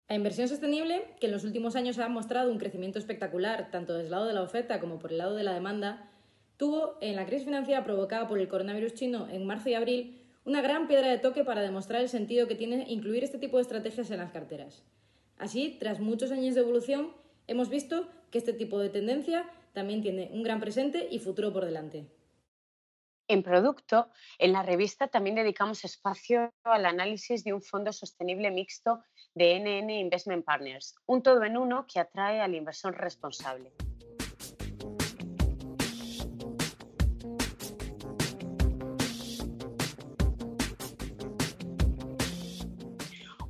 La 0.08 0.16
inversión 0.16 0.48
sostenible, 0.48 1.04
que 1.20 1.26
en 1.26 1.32
los 1.32 1.44
últimos 1.44 1.76
años 1.76 1.98
ha 1.98 2.08
mostrado 2.08 2.50
un 2.50 2.56
crecimiento 2.56 2.98
espectacular, 2.98 3.70
tanto 3.70 3.92
desde 3.92 4.06
el 4.06 4.10
lado 4.10 4.26
de 4.26 4.32
la 4.32 4.42
oferta 4.42 4.80
como 4.80 4.98
por 4.98 5.12
el 5.12 5.18
lado 5.18 5.34
de 5.34 5.42
la 5.42 5.52
demanda, 5.52 6.10
tuvo, 6.56 6.96
en 7.02 7.14
la 7.14 7.26
crisis 7.26 7.44
financiera 7.44 7.84
provocada 7.84 8.26
por 8.26 8.38
el 8.38 8.48
coronavirus 8.48 8.94
chino 8.94 9.28
en 9.30 9.44
marzo 9.46 9.68
y 9.68 9.74
abril, 9.74 10.18
una 10.46 10.62
gran 10.62 10.88
piedra 10.88 11.08
de 11.08 11.18
toque 11.18 11.44
para 11.44 11.60
demostrar 11.60 12.00
el 12.00 12.08
sentido 12.08 12.48
que 12.48 12.54
tiene 12.54 12.86
incluir 12.88 13.22
este 13.22 13.36
tipo 13.36 13.58
de 13.58 13.62
estrategias 13.62 14.10
en 14.10 14.16
las 14.16 14.32
carteras. 14.32 14.82
Así, 15.36 15.76
tras 15.78 16.00
muchos 16.00 16.32
años 16.32 16.54
de 16.54 16.62
evolución, 16.62 17.12
hemos 17.46 17.68
visto 17.68 18.08
que 18.30 18.38
este 18.38 18.54
tipo 18.54 18.78
de 18.78 18.88
tendencia 18.88 19.44
también 19.74 20.00
tiene 20.00 20.30
un 20.32 20.42
gran 20.42 20.58
presente 20.58 21.06
y 21.10 21.18
futuro 21.18 21.52
por 21.52 21.66
delante. 21.66 22.06
En 23.30 23.42
producto, 23.42 24.08
en 24.38 24.52
la 24.52 24.62
revista 24.62 25.08
también 25.08 25.36
dedicamos 25.36 25.84
espacio 25.84 26.50
al 26.64 26.86
análisis 26.86 27.44
de 27.44 27.52
un 27.52 27.60
fondo 27.60 27.92
sostenible 27.92 28.50
mixto 28.50 29.02
de 29.34 29.60
NN 29.60 29.90
Investment 29.90 30.46
Partners, 30.46 30.94
un 31.04 31.22
todo 31.22 31.44
en 31.44 31.58
uno 31.58 31.86
que 31.86 32.00
atrae 32.00 32.40
al 32.40 32.54
inversor 32.54 32.96
responsable. 32.96 33.74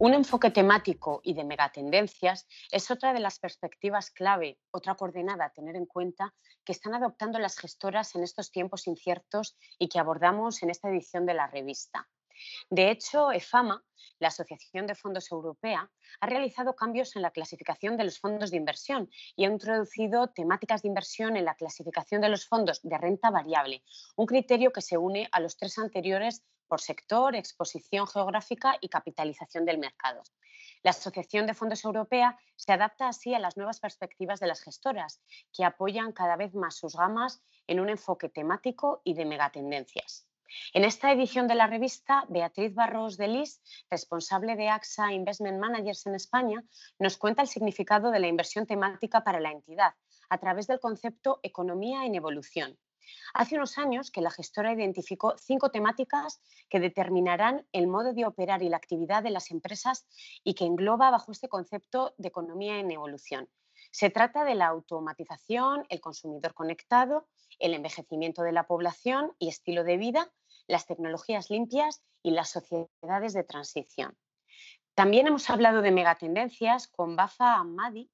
Un 0.00 0.14
enfoque 0.14 0.52
temático 0.52 1.21
y 1.25 1.35
de 1.35 1.43
megatendencias 1.43 2.47
es 2.71 2.88
otra 2.93 3.12
de 3.12 3.19
las 3.19 3.40
perspectivas 3.40 4.12
clave, 4.12 4.61
otra 4.71 4.95
coordenada 4.95 5.47
a 5.47 5.50
tener 5.50 5.75
en 5.75 5.87
cuenta 5.87 6.37
que 6.64 6.71
están 6.71 6.95
adoptando 6.95 7.40
las 7.40 7.59
gestoras 7.59 8.14
en 8.14 8.23
estos 8.23 8.52
tiempos 8.52 8.87
inciertos 8.87 9.57
y 9.76 9.88
que 9.88 9.99
abordamos 9.99 10.62
en 10.62 10.71
esta 10.71 10.88
edición 10.88 11.26
de 11.26 11.35
la 11.35 11.49
revista. 11.49 12.09
De 12.71 12.93
hecho, 12.93 13.33
EFAMA, 13.33 13.85
la 14.21 14.28
Asociación 14.28 14.87
de 14.87 14.95
Fondos 14.95 15.33
Europea, 15.33 15.90
ha 16.21 16.26
realizado 16.26 16.76
cambios 16.76 17.17
en 17.17 17.23
la 17.23 17.33
clasificación 17.33 17.97
de 17.97 18.05
los 18.05 18.21
fondos 18.21 18.52
de 18.52 18.57
inversión 18.57 19.11
y 19.35 19.47
ha 19.47 19.49
introducido 19.49 20.28
temáticas 20.28 20.83
de 20.83 20.88
inversión 20.88 21.37
en 21.37 21.45
la 21.45 21.57
clasificación 21.57 22.21
de 22.21 22.28
los 22.28 22.47
fondos 22.47 22.78
de 22.85 22.99
renta 22.99 23.31
variable, 23.31 23.83
un 24.14 24.26
criterio 24.26 24.73
que 24.73 24.81
se 24.81 24.97
une 24.97 25.28
a 25.33 25.40
los 25.40 25.57
tres 25.57 25.76
anteriores 25.76 26.45
por 26.68 26.80
sector, 26.80 27.34
exposición 27.34 28.06
geográfica 28.06 28.76
y 28.80 28.88
capitalización 28.88 29.64
del 29.64 29.78
mercado. 29.78 30.22
La 30.82 30.90
Asociación 30.90 31.46
de 31.46 31.54
Fondos 31.54 31.84
Europea 31.84 32.38
se 32.54 32.72
adapta 32.72 33.08
así 33.08 33.34
a 33.34 33.40
las 33.40 33.56
nuevas 33.56 33.80
perspectivas 33.80 34.38
de 34.38 34.46
las 34.46 34.62
gestoras, 34.62 35.20
que 35.52 35.64
apoyan 35.64 36.12
cada 36.12 36.37
vez 36.37 36.54
más 36.54 36.76
sus 36.76 36.94
gamas 36.94 37.42
en 37.66 37.80
un 37.80 37.88
enfoque 37.88 38.28
temático 38.28 39.00
y 39.02 39.14
de 39.14 39.25
megatendencias. 39.25 40.28
En 40.72 40.84
esta 40.84 41.12
edición 41.12 41.46
de 41.46 41.54
la 41.54 41.66
revista, 41.66 42.25
Beatriz 42.28 42.75
Barros 42.75 43.16
de 43.16 43.28
Lis, 43.28 43.60
responsable 43.90 44.56
de 44.56 44.68
AXA 44.68 45.12
Investment 45.12 45.58
Managers 45.58 46.06
en 46.06 46.14
España, 46.14 46.64
nos 46.98 47.18
cuenta 47.18 47.42
el 47.42 47.48
significado 47.48 48.10
de 48.10 48.20
la 48.20 48.28
inversión 48.28 48.66
temática 48.66 49.25
para 49.25 49.40
la 49.40 49.50
entidad 49.50 49.94
a 50.30 50.38
través 50.38 50.66
del 50.66 50.80
concepto 50.80 51.40
economía 51.42 52.04
en 52.04 52.14
evolución 52.14 52.78
Hace 53.34 53.56
unos 53.56 53.78
años 53.78 54.10
que 54.10 54.20
la 54.20 54.30
gestora 54.30 54.72
identificó 54.72 55.36
cinco 55.38 55.70
temáticas 55.70 56.40
que 56.68 56.80
determinarán 56.80 57.66
el 57.72 57.86
modo 57.86 58.12
de 58.12 58.26
operar 58.26 58.62
y 58.62 58.68
la 58.68 58.76
actividad 58.76 59.22
de 59.22 59.30
las 59.30 59.50
empresas 59.50 60.06
y 60.44 60.54
que 60.54 60.64
engloba 60.64 61.10
bajo 61.10 61.32
este 61.32 61.48
concepto 61.48 62.14
de 62.18 62.28
economía 62.28 62.78
en 62.78 62.90
evolución. 62.90 63.48
Se 63.90 64.10
trata 64.10 64.44
de 64.44 64.54
la 64.54 64.66
automatización, 64.66 65.86
el 65.88 66.00
consumidor 66.00 66.54
conectado, 66.54 67.28
el 67.58 67.74
envejecimiento 67.74 68.42
de 68.42 68.52
la 68.52 68.66
población 68.66 69.34
y 69.38 69.48
estilo 69.48 69.84
de 69.84 69.96
vida, 69.96 70.32
las 70.66 70.86
tecnologías 70.86 71.50
limpias 71.50 72.02
y 72.22 72.32
las 72.32 72.50
sociedades 72.50 73.32
de 73.32 73.44
transición. 73.44 74.16
También 74.94 75.26
hemos 75.26 75.48
hablado 75.48 75.80
de 75.80 75.92
megatendencias 75.92 76.88
con 76.88 77.16
Bafa 77.16 77.54
Ahmadi, 77.54 78.10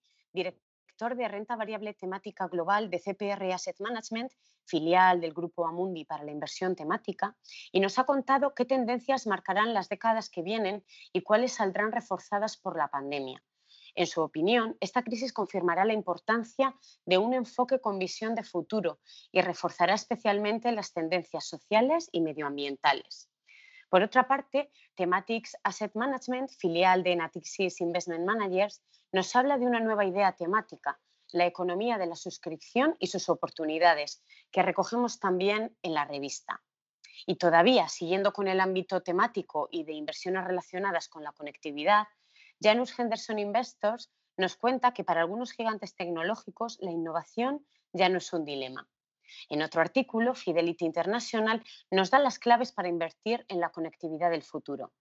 de 0.97 1.29
renta 1.29 1.57
variable 1.57 1.93
temática 1.93 2.47
global 2.47 2.89
de 2.89 3.01
CPR 3.01 3.53
Asset 3.53 3.81
Management, 3.81 4.31
filial 4.65 5.21
del 5.21 5.35
grupo 5.35 5.67
Amundi 5.67 6.05
para 6.05 6.23
la 6.23 6.31
inversión 6.31 6.77
temática, 6.77 7.37
y 7.73 7.81
nos 7.81 7.99
ha 7.99 8.05
contado 8.05 8.55
qué 8.55 8.65
tendencias 8.65 9.27
marcarán 9.27 9.75
las 9.75 9.89
décadas 9.89 10.31
que 10.31 10.43
vienen 10.43 10.85
y 11.13 11.23
cuáles 11.23 11.55
saldrán 11.55 11.91
reforzadas 11.91 12.57
por 12.57 12.79
la 12.79 12.89
pandemia. 12.89 13.43
En 13.97 14.07
su 14.07 14.23
opinión, 14.23 14.77
esta 14.81 15.03
crisis 15.03 15.33
confirmará 15.33 15.85
la 15.85 15.95
importancia 15.95 16.77
de 17.05 17.19
un 17.19 17.35
enfoque 17.35 17.81
con 17.81 17.99
visión 17.99 18.37
de 18.37 18.45
futuro 18.45 19.01
y 19.33 19.41
reforzará 19.41 19.95
especialmente 19.95 20.71
las 20.71 20.93
tendencias 20.93 21.45
sociales 21.47 22.09
y 22.13 22.21
medioambientales. 22.21 23.29
Por 23.89 24.03
otra 24.03 24.27
parte, 24.27 24.71
Thematics 24.95 25.57
Asset 25.63 25.95
Management, 25.95 26.51
filial 26.51 27.03
de 27.03 27.17
Natixis 27.17 27.81
Investment 27.81 28.25
Managers, 28.25 28.83
nos 29.13 29.35
habla 29.37 29.59
de 29.59 29.67
una 29.67 29.81
nueva 29.81 30.05
idea 30.05 30.33
temática, 30.33 31.01
la 31.33 31.47
economía 31.47 31.99
de 31.99 32.07
la 32.07 32.17
suscripción 32.17 32.97
y 32.99 33.09
sus 33.09 33.29
oportunidades, 33.29 34.23
que 34.51 34.63
recogemos 34.63 35.19
también 35.19 35.77
en 35.83 35.95
la 35.95 36.05
revista. 36.05 36.63
Y 37.27 37.37
todavía, 37.37 37.89
siguiendo 37.89 38.33
con 38.33 38.49
el 38.49 38.61
ámbito 38.61 39.03
temático 39.03 39.69
y 39.71 39.85
de 39.85 39.93
inversiones 39.93 40.45
relacionadas 40.45 41.09
con 41.09 41.23
la 41.23 41.33
conectividad, 41.33 42.07
Janus 42.61 42.99
Henderson 42.99 43.39
Investors 43.39 44.11
nos 44.37 44.57
cuenta 44.57 44.93
que 44.93 45.05
para 45.05 45.21
algunos 45.21 45.53
gigantes 45.53 45.95
tecnológicos 45.95 46.79
la 46.81 46.91
innovación 46.91 47.65
ya 47.93 48.09
no 48.09 48.19
es 48.19 48.33
un 48.33 48.45
dilema. 48.45 48.89
En 49.49 49.63
otro 49.63 49.81
artículo, 49.81 50.35
Fidelity 50.35 50.85
International 50.85 51.63
nos 51.91 52.11
da 52.11 52.19
las 52.19 52.39
claves 52.39 52.73
para 52.73 52.89
invertir 52.89 53.45
en 53.49 53.61
la 53.61 53.71
conectividad 53.71 54.31
del 54.31 54.43
futuro. 54.43 54.93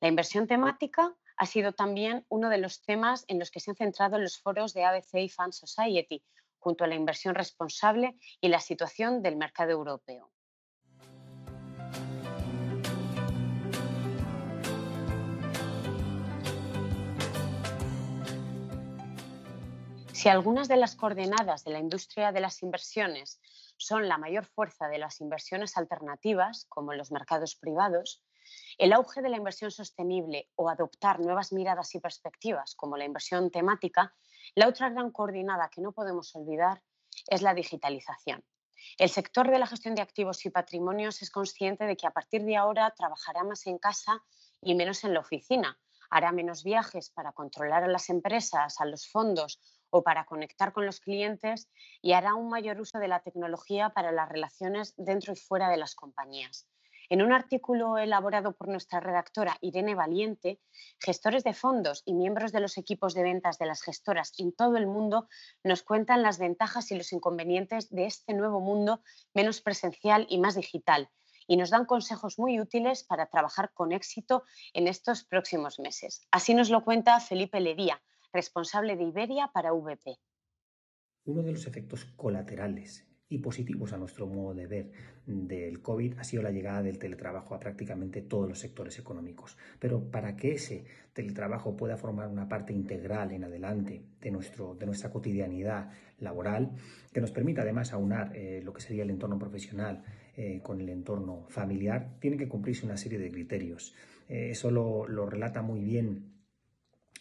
La 0.00 0.08
inversión 0.08 0.46
temática 0.46 1.14
ha 1.36 1.46
sido 1.46 1.72
también 1.72 2.26
uno 2.28 2.48
de 2.48 2.58
los 2.58 2.82
temas 2.82 3.24
en 3.28 3.38
los 3.38 3.50
que 3.50 3.60
se 3.60 3.70
han 3.70 3.76
centrado 3.76 4.18
los 4.18 4.38
foros 4.38 4.74
de 4.74 4.84
ABC 4.84 5.14
y 5.14 5.28
Fan 5.28 5.52
Society, 5.52 6.22
junto 6.58 6.84
a 6.84 6.86
la 6.86 6.94
inversión 6.94 7.34
responsable 7.34 8.16
y 8.40 8.48
la 8.48 8.60
situación 8.60 9.22
del 9.22 9.36
mercado 9.36 9.70
europeo. 9.70 10.30
Si 20.22 20.28
algunas 20.28 20.68
de 20.68 20.76
las 20.76 20.94
coordenadas 20.94 21.64
de 21.64 21.72
la 21.72 21.80
industria 21.80 22.30
de 22.30 22.38
las 22.38 22.62
inversiones 22.62 23.40
son 23.82 24.08
la 24.08 24.16
mayor 24.16 24.46
fuerza 24.46 24.88
de 24.88 24.98
las 24.98 25.20
inversiones 25.20 25.76
alternativas, 25.76 26.66
como 26.68 26.92
en 26.92 26.98
los 26.98 27.10
mercados 27.10 27.56
privados, 27.56 28.22
el 28.78 28.92
auge 28.92 29.22
de 29.22 29.28
la 29.28 29.36
inversión 29.36 29.70
sostenible 29.70 30.48
o 30.54 30.68
adoptar 30.68 31.18
nuevas 31.20 31.52
miradas 31.52 31.94
y 31.94 32.00
perspectivas, 32.00 32.74
como 32.76 32.96
la 32.96 33.04
inversión 33.04 33.50
temática, 33.50 34.14
la 34.54 34.68
otra 34.68 34.90
gran 34.90 35.10
coordinada 35.10 35.68
que 35.68 35.80
no 35.80 35.92
podemos 35.92 36.34
olvidar 36.36 36.82
es 37.28 37.42
la 37.42 37.54
digitalización. 37.54 38.44
El 38.98 39.08
sector 39.08 39.50
de 39.50 39.58
la 39.58 39.66
gestión 39.66 39.94
de 39.94 40.02
activos 40.02 40.44
y 40.44 40.50
patrimonios 40.50 41.22
es 41.22 41.30
consciente 41.30 41.84
de 41.84 41.96
que 41.96 42.06
a 42.06 42.12
partir 42.12 42.44
de 42.44 42.56
ahora 42.56 42.92
trabajará 42.96 43.42
más 43.44 43.66
en 43.66 43.78
casa 43.78 44.22
y 44.60 44.74
menos 44.74 45.02
en 45.04 45.14
la 45.14 45.20
oficina, 45.20 45.78
hará 46.10 46.30
menos 46.30 46.62
viajes 46.62 47.10
para 47.10 47.32
controlar 47.32 47.84
a 47.84 47.88
las 47.88 48.10
empresas, 48.10 48.80
a 48.80 48.84
los 48.84 49.08
fondos 49.08 49.60
o 49.92 50.02
para 50.02 50.24
conectar 50.24 50.72
con 50.72 50.86
los 50.86 51.00
clientes 51.00 51.68
y 52.00 52.14
hará 52.14 52.34
un 52.34 52.48
mayor 52.48 52.80
uso 52.80 52.98
de 52.98 53.08
la 53.08 53.20
tecnología 53.20 53.90
para 53.90 54.10
las 54.10 54.28
relaciones 54.28 54.94
dentro 54.96 55.32
y 55.34 55.36
fuera 55.36 55.68
de 55.68 55.76
las 55.76 55.94
compañías. 55.94 56.66
En 57.10 57.20
un 57.20 57.32
artículo 57.32 57.98
elaborado 57.98 58.52
por 58.56 58.68
nuestra 58.68 58.98
redactora 58.98 59.58
Irene 59.60 59.94
Valiente, 59.94 60.60
gestores 60.98 61.44
de 61.44 61.52
fondos 61.52 62.02
y 62.06 62.14
miembros 62.14 62.52
de 62.52 62.60
los 62.60 62.78
equipos 62.78 63.12
de 63.12 63.22
ventas 63.22 63.58
de 63.58 63.66
las 63.66 63.82
gestoras 63.82 64.32
en 64.38 64.52
todo 64.52 64.78
el 64.78 64.86
mundo 64.86 65.28
nos 65.62 65.82
cuentan 65.82 66.22
las 66.22 66.38
ventajas 66.38 66.90
y 66.90 66.96
los 66.96 67.12
inconvenientes 67.12 67.90
de 67.90 68.06
este 68.06 68.32
nuevo 68.32 68.60
mundo 68.60 69.02
menos 69.34 69.60
presencial 69.60 70.26
y 70.30 70.38
más 70.38 70.54
digital 70.54 71.10
y 71.46 71.56
nos 71.58 71.68
dan 71.68 71.84
consejos 71.84 72.38
muy 72.38 72.60
útiles 72.60 73.04
para 73.04 73.26
trabajar 73.26 73.72
con 73.74 73.92
éxito 73.92 74.44
en 74.72 74.88
estos 74.88 75.24
próximos 75.24 75.78
meses. 75.78 76.26
Así 76.30 76.54
nos 76.54 76.70
lo 76.70 76.82
cuenta 76.82 77.20
Felipe 77.20 77.60
Ledía, 77.60 78.00
responsable 78.32 78.96
de 78.96 79.04
Iberia 79.04 79.50
para 79.52 79.72
VP. 79.72 80.16
Uno 81.24 81.42
de 81.42 81.52
los 81.52 81.66
efectos 81.66 82.04
colaterales 82.16 83.06
y 83.32 83.38
positivos 83.38 83.94
a 83.94 83.96
nuestro 83.96 84.26
modo 84.26 84.54
de 84.54 84.66
ver 84.66 84.92
del 85.24 85.80
COVID 85.80 86.18
ha 86.18 86.24
sido 86.24 86.42
la 86.42 86.50
llegada 86.50 86.82
del 86.82 86.98
teletrabajo 86.98 87.54
a 87.54 87.60
prácticamente 87.60 88.20
todos 88.20 88.46
los 88.46 88.58
sectores 88.58 88.98
económicos. 88.98 89.56
Pero 89.78 90.10
para 90.10 90.36
que 90.36 90.52
ese 90.52 90.84
teletrabajo 91.14 91.74
pueda 91.74 91.96
formar 91.96 92.28
una 92.28 92.48
parte 92.48 92.74
integral 92.74 93.32
en 93.32 93.44
adelante 93.44 94.02
de, 94.20 94.30
nuestro, 94.30 94.74
de 94.74 94.84
nuestra 94.84 95.10
cotidianidad 95.10 95.90
laboral, 96.18 96.72
que 97.12 97.22
nos 97.22 97.30
permita 97.30 97.62
además 97.62 97.92
aunar 97.92 98.36
eh, 98.36 98.60
lo 98.62 98.72
que 98.74 98.82
sería 98.82 99.02
el 99.02 99.10
entorno 99.10 99.38
profesional 99.38 100.04
eh, 100.36 100.60
con 100.62 100.80
el 100.80 100.90
entorno 100.90 101.46
familiar, 101.48 102.16
tiene 102.20 102.36
que 102.36 102.48
cumplirse 102.48 102.84
una 102.84 102.98
serie 102.98 103.18
de 103.18 103.30
criterios. 103.30 103.94
Eh, 104.28 104.50
eso 104.50 104.70
lo, 104.70 105.06
lo 105.06 105.24
relata 105.24 105.62
muy 105.62 105.82
bien 105.82 106.41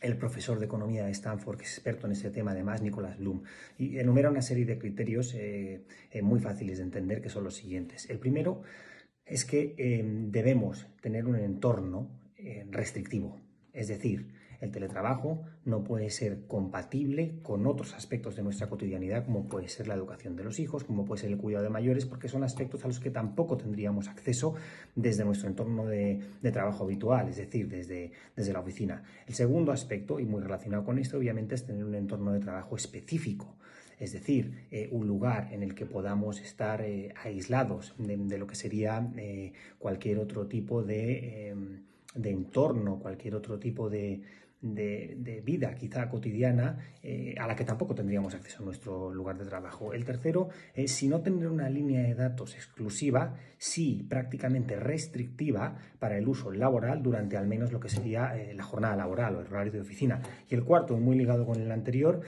el 0.01 0.17
profesor 0.17 0.59
de 0.59 0.65
economía 0.65 1.05
de 1.05 1.11
Stanford, 1.11 1.57
que 1.57 1.65
es 1.65 1.73
experto 1.73 2.07
en 2.07 2.13
ese 2.13 2.31
tema, 2.31 2.51
además, 2.51 2.81
Nicholas 2.81 3.17
Bloom, 3.17 3.43
y 3.77 3.99
enumera 3.99 4.29
una 4.29 4.41
serie 4.41 4.65
de 4.65 4.77
criterios 4.77 5.33
eh, 5.35 5.83
eh, 6.11 6.21
muy 6.21 6.39
fáciles 6.39 6.79
de 6.79 6.83
entender, 6.83 7.21
que 7.21 7.29
son 7.29 7.43
los 7.43 7.55
siguientes. 7.55 8.09
El 8.09 8.17
primero 8.17 8.63
es 9.25 9.45
que 9.45 9.75
eh, 9.77 10.03
debemos 10.03 10.87
tener 11.01 11.25
un 11.25 11.35
entorno 11.35 12.09
restrictivo, 12.71 13.39
es 13.71 13.87
decir, 13.87 14.25
el 14.61 14.71
teletrabajo 14.71 15.41
no 15.65 15.83
puede 15.83 16.09
ser 16.11 16.45
compatible 16.47 17.39
con 17.41 17.65
otros 17.65 17.93
aspectos 17.95 18.35
de 18.35 18.43
nuestra 18.43 18.69
cotidianidad, 18.69 19.25
como 19.25 19.47
puede 19.47 19.67
ser 19.67 19.87
la 19.87 19.95
educación 19.95 20.35
de 20.35 20.43
los 20.43 20.59
hijos, 20.59 20.83
como 20.83 21.03
puede 21.03 21.21
ser 21.21 21.31
el 21.31 21.37
cuidado 21.37 21.63
de 21.63 21.69
mayores, 21.69 22.05
porque 22.05 22.29
son 22.29 22.43
aspectos 22.43 22.85
a 22.85 22.87
los 22.87 22.99
que 22.99 23.09
tampoco 23.09 23.57
tendríamos 23.57 24.07
acceso 24.07 24.53
desde 24.95 25.25
nuestro 25.25 25.49
entorno 25.49 25.85
de, 25.85 26.21
trabajo 26.53 26.83
habitual, 26.83 27.29
es 27.29 27.37
decir, 27.37 27.67
desde, 27.67 28.11
desde 28.35 28.53
la 28.53 28.59
oficina. 28.59 29.03
El 29.25 29.33
segundo 29.33 29.71
aspecto, 29.71 30.19
y 30.19 30.25
muy 30.25 30.41
relacionado 30.41 30.83
con 30.83 30.99
esto, 30.99 31.17
obviamente, 31.17 31.55
es 31.55 31.65
tener 31.65 31.83
un 31.83 31.95
entorno 31.95 32.31
de 32.31 32.39
trabajo 32.39 32.75
específico 32.75 33.55
es 34.01 34.13
decir, 34.13 34.65
eh, 34.71 34.89
un 34.91 35.05
lugar 35.05 35.49
en 35.51 35.61
el 35.61 35.75
que 35.75 35.85
podamos 35.85 36.41
estar 36.41 36.81
eh, 36.81 37.13
aislados 37.23 37.93
de, 37.99 38.39
lo 38.39 38.47
que 38.47 38.55
sería 38.55 39.07
eh, 39.15 39.53
cualquier 39.77 40.17
otro 40.17 40.47
tipo 40.47 40.81
de, 40.81 41.53
de, 42.15 42.29
entorno, 42.31 42.97
cualquier 42.97 43.35
otro 43.35 43.59
tipo 43.59 43.91
de, 44.61 45.41
vida 45.43 45.73
quizá 45.75 46.07
cotidiana 46.07 46.77
eh, 47.01 47.35
a 47.39 47.47
la 47.47 47.55
que 47.55 47.65
tampoco 47.65 47.95
tendríamos 47.95 48.35
acceso 48.35 48.59
en 48.59 48.65
nuestro 48.65 49.13
lugar 49.13 49.37
de 49.37 49.45
trabajo. 49.45 49.93
El 49.93 50.05
tercero 50.05 50.49
es 50.73 50.91
si 50.91 51.07
no 51.07 51.21
tener 51.21 51.47
una 51.47 51.69
línea 51.69 52.01
de 52.03 52.13
datos 52.13 52.55
exclusiva, 52.55 53.35
sí 53.57 54.05
prácticamente 54.07 54.75
restrictiva 54.75 55.77
para 55.99 56.17
el 56.17 56.27
uso 56.27 56.51
laboral 56.51 57.01
durante 57.01 57.37
al 57.37 57.47
menos 57.47 57.71
lo 57.71 57.79
que 57.79 57.89
sería 57.89 58.37
eh, 58.37 58.53
la 58.53 58.63
jornada 58.63 58.95
laboral 58.95 59.35
o 59.35 59.41
el 59.41 59.47
horario 59.47 59.71
de 59.71 59.81
oficina. 59.81 60.21
Y 60.49 60.55
el 60.55 60.63
cuarto, 60.63 60.97
muy 60.97 61.17
ligado 61.17 61.45
con 61.45 61.59
el 61.59 61.71
anterior, 61.71 62.21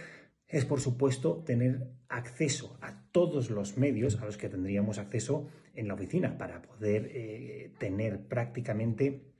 es 0.48 0.66
por 0.66 0.80
supuesto 0.80 1.44
tener 1.46 1.88
acceso 2.10 2.78
a 2.82 3.04
todos 3.12 3.50
los 3.50 3.78
medios 3.78 4.20
a 4.22 4.26
los 4.26 4.38
que 4.38 4.50
tendríamos 4.50 4.98
acceso 4.98 5.48
en 5.76 5.88
la 5.88 5.96
oficina 5.96 6.38
para 6.38 6.62
poder 6.62 7.10
eh, 7.12 7.74
tener 7.80 8.28
prácticamente 8.28 9.33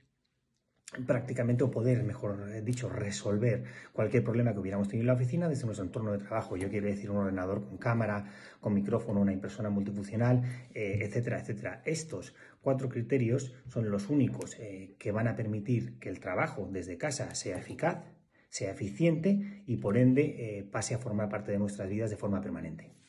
prácticamente 1.06 1.64
o 1.64 1.70
poder, 1.70 2.02
mejor 2.04 2.62
dicho, 2.62 2.88
resolver 2.88 3.64
cualquier 3.92 4.22
problema 4.22 4.52
que 4.52 4.60
hubiéramos 4.60 4.88
tenido 4.88 5.02
en 5.02 5.06
la 5.08 5.14
oficina 5.14 5.48
desde 5.48 5.66
nuestro 5.66 5.84
entorno 5.84 6.12
de 6.12 6.18
trabajo. 6.18 6.56
Yo 6.56 6.68
quiero 6.68 6.86
decir 6.86 7.10
un 7.10 7.18
ordenador 7.18 7.64
con 7.64 7.78
cámara, 7.78 8.26
con 8.60 8.74
micrófono, 8.74 9.20
una 9.20 9.32
impresora 9.32 9.70
multifuncional, 9.70 10.42
eh, 10.74 11.00
etcétera, 11.02 11.40
etcétera. 11.40 11.82
Estos 11.84 12.34
cuatro 12.60 12.88
criterios 12.88 13.54
son 13.68 13.90
los 13.90 14.08
únicos 14.08 14.56
eh, 14.58 14.96
que 14.98 15.12
van 15.12 15.28
a 15.28 15.36
permitir 15.36 15.98
que 15.98 16.08
el 16.08 16.20
trabajo 16.20 16.68
desde 16.70 16.96
casa 16.96 17.34
sea 17.34 17.58
eficaz, 17.58 18.04
sea 18.48 18.70
eficiente 18.70 19.62
y 19.66 19.76
por 19.76 19.96
ende 19.96 20.58
eh, 20.58 20.62
pase 20.64 20.94
a 20.94 20.98
formar 20.98 21.28
parte 21.28 21.52
de 21.52 21.58
nuestras 21.58 21.88
vidas 21.88 22.10
de 22.10 22.16
forma 22.16 22.40
permanente. 22.40 23.03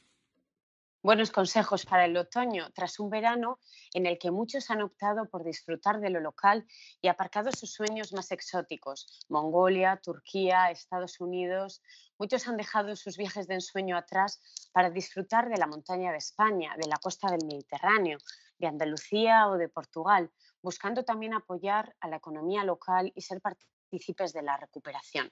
Buenos 1.05 1.29
consejos 1.29 1.85
para 1.85 2.05
el 2.05 2.17
otoño, 2.17 2.71
tras 2.73 2.99
un 2.99 3.11
verano 3.11 3.59
en 3.93 4.07
el 4.07 4.17
que 4.17 4.31
muchos 4.31 4.71
han 4.71 4.81
optado 4.81 5.29
por 5.29 5.43
disfrutar 5.43 5.99
de 5.99 6.09
lo 6.09 6.19
local 6.19 6.65
y 6.99 7.09
aparcado 7.09 7.51
sus 7.51 7.71
sueños 7.71 8.11
más 8.11 8.31
exóticos. 8.31 9.05
Mongolia, 9.29 10.01
Turquía, 10.01 10.71
Estados 10.71 11.19
Unidos. 11.19 11.83
Muchos 12.17 12.47
han 12.47 12.57
dejado 12.57 12.95
sus 12.95 13.17
viajes 13.17 13.47
de 13.47 13.53
ensueño 13.53 13.95
atrás 13.95 14.41
para 14.71 14.89
disfrutar 14.89 15.47
de 15.47 15.57
la 15.57 15.67
montaña 15.67 16.11
de 16.11 16.17
España, 16.17 16.73
de 16.75 16.87
la 16.87 16.97
costa 16.97 17.29
del 17.29 17.45
Mediterráneo, 17.45 18.17
de 18.57 18.65
Andalucía 18.65 19.47
o 19.47 19.59
de 19.59 19.69
Portugal, 19.69 20.31
buscando 20.63 21.05
también 21.05 21.35
apoyar 21.35 21.95
a 21.99 22.07
la 22.07 22.15
economía 22.15 22.63
local 22.63 23.11
y 23.13 23.21
ser 23.21 23.41
parte 23.41 23.63
de 23.89 24.41
la 24.41 24.57
recuperación. 24.57 25.31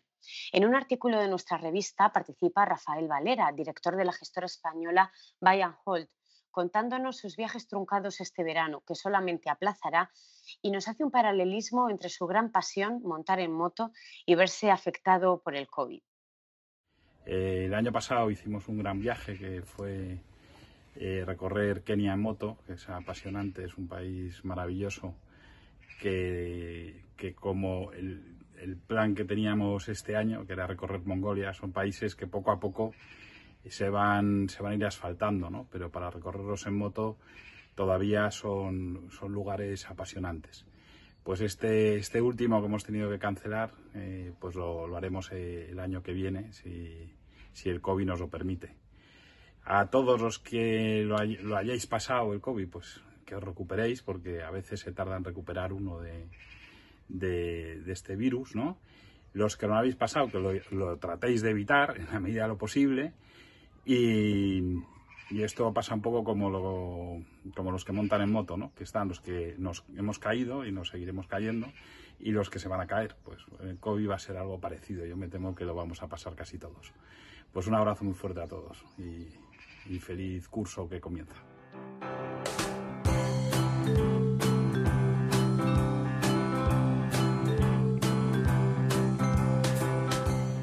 En 0.51 0.65
un 0.65 0.75
artículo 0.75 1.19
de 1.19 1.27
nuestra 1.27 1.57
revista 1.57 2.11
participa 2.11 2.65
Rafael 2.65 3.07
Valera, 3.07 3.51
director 3.51 3.95
de 3.95 4.05
la 4.05 4.13
gestora 4.13 4.45
española 4.45 5.11
Bayern 5.39 5.75
Holt, 5.83 6.09
contándonos 6.51 7.17
sus 7.17 7.35
viajes 7.35 7.67
truncados 7.67 8.21
este 8.21 8.43
verano, 8.43 8.83
que 8.87 8.95
solamente 8.95 9.49
aplazará, 9.49 10.11
y 10.61 10.71
nos 10.71 10.87
hace 10.87 11.03
un 11.03 11.11
paralelismo 11.11 11.89
entre 11.89 12.09
su 12.09 12.27
gran 12.27 12.51
pasión, 12.51 13.01
montar 13.03 13.39
en 13.39 13.51
moto, 13.51 13.91
y 14.25 14.35
verse 14.35 14.69
afectado 14.69 15.41
por 15.41 15.55
el 15.55 15.67
COVID. 15.67 16.01
Eh, 17.25 17.65
el 17.65 17.73
año 17.73 17.91
pasado 17.91 18.29
hicimos 18.29 18.67
un 18.67 18.77
gran 18.77 18.99
viaje 18.99 19.37
que 19.37 19.61
fue 19.63 20.19
eh, 20.95 21.23
recorrer 21.25 21.83
Kenia 21.83 22.13
en 22.13 22.21
moto, 22.21 22.57
que 22.65 22.73
es 22.73 22.87
apasionante, 22.87 23.65
es 23.65 23.75
un 23.75 23.87
país 23.87 24.45
maravilloso, 24.45 25.15
que, 25.99 27.05
que 27.17 27.33
como 27.33 27.91
el, 27.93 28.42
el 28.63 28.77
plan 28.77 29.13
que 29.13 29.25
teníamos 29.25 29.89
este 29.89 30.15
año, 30.15 30.45
que 30.45 30.53
era 30.53 30.67
recorrer 30.67 31.01
Mongolia, 31.05 31.53
son 31.53 31.73
países 31.73 32.15
que 32.15 32.27
poco 32.27 32.51
a 32.51 32.59
poco 32.59 32.93
se 33.65 33.89
van, 33.89 34.49
se 34.49 34.63
van 34.63 34.73
a 34.73 34.75
ir 34.75 34.85
asfaltando, 34.85 35.49
¿no? 35.49 35.67
Pero 35.71 35.91
para 35.91 36.09
recorrerlos 36.09 36.65
en 36.65 36.77
moto 36.77 37.17
todavía 37.75 38.31
son, 38.31 39.09
son 39.11 39.33
lugares 39.33 39.89
apasionantes. 39.89 40.65
Pues 41.23 41.41
este, 41.41 41.95
este 41.95 42.21
último 42.21 42.59
que 42.59 42.67
hemos 42.67 42.83
tenido 42.83 43.09
que 43.09 43.19
cancelar, 43.19 43.73
eh, 43.93 44.33
pues 44.39 44.55
lo, 44.55 44.95
haremos 44.95 45.31
eh, 45.31 45.69
el 45.69 45.79
año 45.79 46.03
que 46.03 46.13
viene, 46.13 46.51
si, 46.51 47.13
si, 47.53 47.69
el 47.69 47.81
COVID 47.81 48.05
nos 48.05 48.19
lo 48.19 48.29
permite. 48.29 48.75
A 49.63 49.87
todos 49.87 50.19
los 50.19 50.39
que 50.39 51.03
lo, 51.05 51.17
lo 51.23 51.55
hayáis 51.55 51.87
pasado 51.87 52.33
el 52.33 52.41
COVID, 52.41 52.67
pues 52.69 53.01
que 53.25 53.35
os 53.35 53.43
recuperéis, 53.43 54.01
porque 54.01 54.43
a 54.43 54.51
veces 54.51 54.81
se 54.81 54.91
tarda 54.91 55.15
en 55.15 55.23
recuperar 55.23 55.71
uno 55.71 55.99
de, 56.01 56.27
de, 57.07 57.81
este 57.91 58.15
virus, 58.15 58.55
¿no? 58.55 58.77
Los 59.33 59.57
que 59.57 59.67
no 59.67 59.75
habéis 59.75 59.95
pasado, 59.95 60.27
que 60.27 60.39
lo, 60.71 60.97
tratéis 60.97 61.41
de 61.41 61.51
evitar 61.51 61.97
en 61.97 62.07
la 62.07 62.19
medida 62.19 62.43
de 62.43 62.49
lo 62.49 62.57
posible. 62.57 63.13
Y, 63.85 64.61
esto 65.31 65.73
pasa 65.73 65.95
un 65.95 66.01
poco 66.01 66.23
como, 66.23 66.49
lo, 66.51 67.23
como 67.55 67.71
los 67.71 67.83
que 67.83 67.91
montan 67.91 68.21
en 68.21 68.31
moto, 68.31 68.55
¿no? 68.55 68.71
Que 68.75 68.83
están 68.83 69.07
los 69.07 69.19
que 69.19 69.55
nos 69.57 69.83
hemos 69.97 70.19
caído 70.19 70.63
y 70.63 70.71
nos 70.71 70.89
seguiremos 70.89 71.25
cayendo 71.25 71.67
y 72.19 72.31
los 72.31 72.51
que 72.51 72.59
se 72.59 72.67
van 72.67 72.81
a 72.81 72.85
caer. 72.85 73.15
Pues 73.23 73.39
el 73.61 73.79
COVID 73.79 74.11
va 74.11 74.15
a 74.15 74.19
ser 74.19 74.37
algo 74.37 74.59
parecido. 74.59 75.05
Yo 75.05 75.17
me 75.17 75.27
temo 75.27 75.55
que 75.55 75.65
lo 75.65 75.73
vamos 75.73 76.03
a 76.03 76.07
pasar 76.07 76.35
casi 76.35 76.59
todos. 76.59 76.93
Pues 77.51 77.65
un 77.65 77.73
abrazo 77.73 78.03
muy 78.03 78.13
fuerte 78.13 78.41
a 78.41 78.47
todos 78.47 78.85
y 78.97 79.99
feliz 79.99 80.47
curso 80.47 80.87
que 80.87 81.01
comienza. 81.01 81.35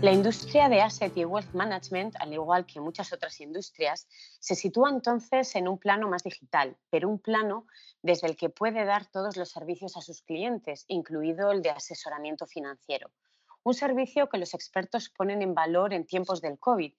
La 0.03 0.13
industria 0.13 0.71
de 0.71 0.81
Asset 0.81 1.15
y 1.15 1.27
Wealth 1.27 1.53
Management, 1.53 2.17
al 2.21 2.33
igual 2.33 2.65
que 2.65 2.81
muchas 2.81 3.13
otras 3.13 3.39
industrias, 3.39 4.09
se 4.39 4.55
sitúa 4.55 4.89
entonces 4.89 5.55
en 5.57 5.69
un 5.69 5.77
plano 5.77 6.09
más 6.09 6.23
digital, 6.23 6.75
pero 6.89 7.07
un 7.07 7.19
plano 7.19 7.67
desde 8.01 8.27
el 8.27 8.35
que 8.35 8.49
puede 8.49 8.87
dar 8.87 9.05
todos 9.05 9.37
los 9.37 9.51
servicios 9.51 9.99
a 9.99 10.01
sus 10.01 10.23
clientes, 10.23 10.87
incluido 10.89 11.53
el 11.53 11.61
de 11.61 11.69
asesoramiento 11.69 12.47
financiero. 12.47 13.11
Un 13.63 13.75
servicio 13.75 14.31
que 14.31 14.39
los 14.39 14.55
expertos 14.55 15.11
ponen 15.11 15.43
en 15.43 15.53
valor 15.53 15.93
en 15.93 16.07
tiempos 16.07 16.41
del 16.41 16.59
COVID, 16.59 16.95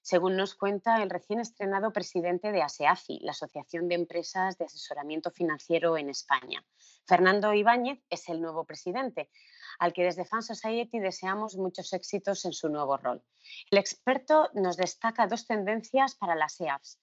según 0.00 0.36
nos 0.36 0.54
cuenta 0.54 1.02
el 1.02 1.10
recién 1.10 1.40
estrenado 1.40 1.92
presidente 1.92 2.52
de 2.52 2.62
ASEAFI, 2.62 3.18
la 3.22 3.32
Asociación 3.32 3.88
de 3.88 3.96
Empresas 3.96 4.58
de 4.58 4.66
Asesoramiento 4.66 5.32
Financiero 5.32 5.96
en 5.96 6.08
España. 6.08 6.64
Fernando 7.04 7.52
Ibáñez 7.52 8.00
es 8.10 8.28
el 8.28 8.40
nuevo 8.40 8.64
presidente, 8.64 9.28
al 9.78 9.92
que 9.92 10.04
desde 10.04 10.24
Fan 10.24 10.42
Society 10.42 10.98
deseamos 10.98 11.56
muchos 11.56 11.92
éxitos 11.92 12.44
en 12.44 12.52
su 12.52 12.68
nuevo 12.68 12.96
rol. 12.96 13.22
El 13.70 13.78
experto 13.78 14.50
nos 14.54 14.76
destaca 14.76 15.26
dos 15.26 15.46
tendencias 15.46 16.14
para 16.14 16.34
las 16.34 16.60
EAFs. 16.60 16.98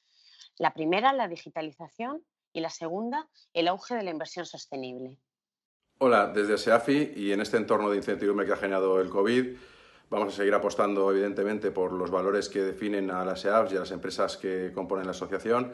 La 0.58 0.74
primera, 0.74 1.14
la 1.14 1.28
digitalización, 1.28 2.24
y 2.54 2.60
la 2.60 2.70
segunda, 2.70 3.28
el 3.54 3.68
auge 3.68 3.96
de 3.96 4.04
la 4.04 4.12
inversión 4.12 4.46
sostenible. 4.46 5.18
Hola, 6.00 6.28
desde 6.28 6.58
SEAFI 6.58 7.14
y 7.16 7.32
en 7.32 7.42
este 7.42 7.58
entorno 7.58 7.90
de 7.90 7.98
incertidumbre 7.98 8.46
que 8.46 8.54
ha 8.54 8.58
generado 8.58 9.00
el 9.00 9.10
COVID, 9.10 9.56
vamos 10.10 10.34
a 10.34 10.38
seguir 10.38 10.54
apostando 10.54 11.12
evidentemente 11.12 11.72
por 11.72 11.94
los 11.94 12.10
valores 12.10 12.50
que 12.50 12.62
definen 12.62 13.12
a 13.12 13.24
las 13.24 13.46
EAPs 13.46 13.74
y 13.74 13.78
a 13.78 13.82
las 13.82 13.92
empresas 13.92 14.38
que 14.38 14.72
componen 14.74 15.06
la 15.06 15.12
asociación, 15.12 15.74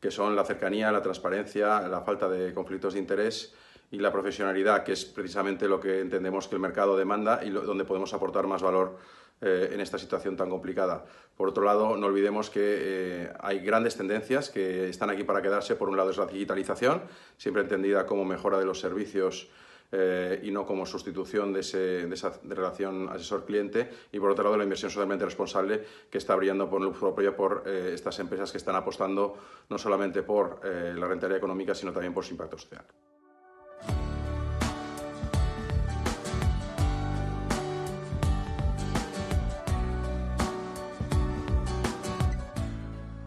que 0.00 0.10
son 0.10 0.36
la 0.36 0.44
cercanía, 0.44 0.92
la 0.92 1.02
transparencia, 1.02 1.80
la 1.88 2.02
falta 2.02 2.28
de 2.28 2.52
conflictos 2.52 2.94
de 2.94 3.00
interés 3.00 3.54
y 3.90 3.98
la 3.98 4.12
profesionalidad, 4.12 4.84
que 4.84 4.92
es 4.92 5.04
precisamente 5.04 5.68
lo 5.68 5.80
que 5.80 6.00
entendemos 6.00 6.48
que 6.48 6.56
el 6.56 6.60
mercado 6.60 6.96
demanda 6.96 7.40
y 7.42 7.50
donde 7.50 7.84
podemos 7.84 8.12
aportar 8.12 8.46
más 8.46 8.62
valor 8.62 8.98
eh, 9.40 9.70
en 9.72 9.80
esta 9.80 9.98
situación 9.98 10.36
tan 10.36 10.50
complicada. 10.50 11.04
Por 11.36 11.48
otro 11.48 11.62
lado, 11.62 11.96
no 11.96 12.08
olvidemos 12.08 12.50
que 12.50 12.60
eh, 12.60 13.32
hay 13.38 13.60
grandes 13.60 13.96
tendencias 13.96 14.50
que 14.50 14.88
están 14.88 15.10
aquí 15.10 15.22
para 15.22 15.40
quedarse. 15.40 15.76
Por 15.76 15.88
un 15.88 15.96
lado 15.96 16.10
es 16.10 16.18
la 16.18 16.26
digitalización, 16.26 17.02
siempre 17.36 17.62
entendida 17.62 18.04
como 18.04 18.24
mejora 18.24 18.58
de 18.58 18.64
los 18.64 18.80
servicios 18.80 19.48
eh, 19.92 20.40
y 20.42 20.50
no 20.50 20.66
como 20.66 20.84
sustitución 20.86 21.52
de, 21.52 21.60
esa 21.60 22.32
relación 22.42 23.08
asesor-cliente. 23.10 23.88
Y 24.10 24.18
por 24.18 24.32
otro 24.32 24.42
lado, 24.42 24.56
la 24.56 24.64
inversión 24.64 24.90
socialmente 24.90 25.24
responsable 25.24 25.84
que 26.10 26.18
está 26.18 26.34
brillando 26.34 26.68
por 26.68 26.82
el 26.82 26.90
propio 26.90 27.36
por 27.36 27.62
estas 27.68 28.18
empresas 28.18 28.50
que 28.50 28.58
están 28.58 28.74
apostando 28.74 29.38
no 29.70 29.78
solamente 29.78 30.24
por 30.24 30.60
la 30.64 31.06
rentabilidad 31.06 31.38
económica, 31.38 31.76
sino 31.76 31.92
también 31.92 32.12
por 32.12 32.24
su 32.24 32.32
impacto 32.32 32.58
social. 32.58 32.84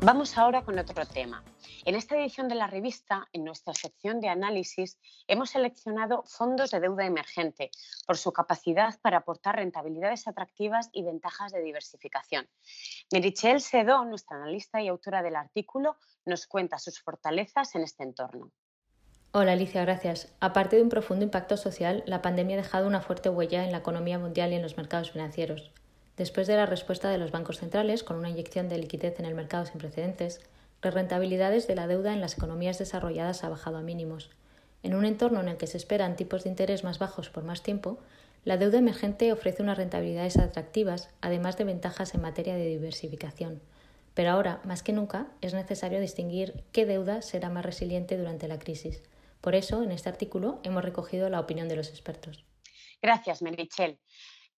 Vamos 0.03 0.35
ahora 0.35 0.63
con 0.63 0.79
otro 0.79 1.05
tema. 1.05 1.43
En 1.85 1.93
esta 1.93 2.17
edición 2.17 2.47
de 2.47 2.55
la 2.55 2.65
revista, 2.65 3.27
en 3.33 3.43
nuestra 3.43 3.75
sección 3.75 4.19
de 4.19 4.29
análisis, 4.29 4.97
hemos 5.27 5.51
seleccionado 5.51 6.23
fondos 6.25 6.71
de 6.71 6.79
deuda 6.79 7.05
emergente 7.05 7.69
por 8.07 8.17
su 8.17 8.33
capacidad 8.33 8.99
para 9.03 9.17
aportar 9.17 9.57
rentabilidades 9.57 10.27
atractivas 10.27 10.89
y 10.91 11.03
ventajas 11.03 11.51
de 11.51 11.61
diversificación. 11.61 12.49
Merichel 13.13 13.61
Sedó, 13.61 14.03
nuestra 14.03 14.37
analista 14.37 14.81
y 14.81 14.87
autora 14.87 15.21
del 15.21 15.35
artículo, 15.35 15.97
nos 16.25 16.47
cuenta 16.47 16.79
sus 16.79 16.99
fortalezas 16.99 17.75
en 17.75 17.83
este 17.83 18.01
entorno. 18.01 18.51
Hola 19.33 19.51
Alicia, 19.51 19.83
gracias. 19.83 20.33
Aparte 20.39 20.77
de 20.77 20.81
un 20.81 20.89
profundo 20.89 21.25
impacto 21.25 21.57
social, 21.57 22.03
la 22.07 22.23
pandemia 22.23 22.55
ha 22.55 22.63
dejado 22.63 22.87
una 22.87 23.01
fuerte 23.01 23.29
huella 23.29 23.63
en 23.65 23.71
la 23.71 23.77
economía 23.77 24.17
mundial 24.17 24.51
y 24.51 24.55
en 24.55 24.63
los 24.63 24.77
mercados 24.77 25.11
financieros. 25.11 25.71
Después 26.17 26.47
de 26.47 26.55
la 26.55 26.65
respuesta 26.65 27.09
de 27.09 27.17
los 27.17 27.31
bancos 27.31 27.59
centrales, 27.59 28.03
con 28.03 28.17
una 28.17 28.29
inyección 28.29 28.69
de 28.69 28.77
liquidez 28.77 29.19
en 29.19 29.25
el 29.25 29.35
mercado 29.35 29.65
sin 29.65 29.79
precedentes, 29.79 30.41
las 30.81 30.93
rentabilidades 30.93 31.67
de 31.67 31.75
la 31.75 31.87
deuda 31.87 32.13
en 32.13 32.21
las 32.21 32.37
economías 32.37 32.79
desarrolladas 32.79 33.43
ha 33.43 33.49
bajado 33.49 33.77
a 33.77 33.81
mínimos. 33.81 34.29
En 34.83 34.95
un 34.95 35.05
entorno 35.05 35.39
en 35.39 35.47
el 35.47 35.57
que 35.57 35.67
se 35.67 35.77
esperan 35.77 36.15
tipos 36.15 36.43
de 36.43 36.49
interés 36.49 36.83
más 36.83 36.97
bajos 36.99 37.29
por 37.29 37.43
más 37.43 37.61
tiempo, 37.61 37.99
la 38.43 38.57
deuda 38.57 38.79
emergente 38.79 39.31
ofrece 39.31 39.61
unas 39.61 39.77
rentabilidades 39.77 40.37
atractivas, 40.37 41.09
además 41.21 41.57
de 41.57 41.65
ventajas 41.65 42.15
en 42.15 42.21
materia 42.21 42.55
de 42.55 42.65
diversificación. 42.65 43.61
Pero 44.15 44.31
ahora, 44.31 44.59
más 44.65 44.81
que 44.81 44.93
nunca, 44.93 45.27
es 45.41 45.53
necesario 45.53 46.01
distinguir 46.01 46.63
qué 46.71 46.85
deuda 46.85 47.21
será 47.21 47.49
más 47.49 47.65
resiliente 47.65 48.17
durante 48.17 48.47
la 48.47 48.57
crisis. 48.59 49.03
Por 49.39 49.55
eso, 49.55 49.83
en 49.83 49.91
este 49.91 50.09
artículo 50.09 50.59
hemos 50.63 50.83
recogido 50.83 51.29
la 51.29 51.39
opinión 51.39 51.69
de 51.69 51.75
los 51.75 51.89
expertos. 51.89 52.43
Gracias, 53.01 53.41
Merichel. 53.41 53.99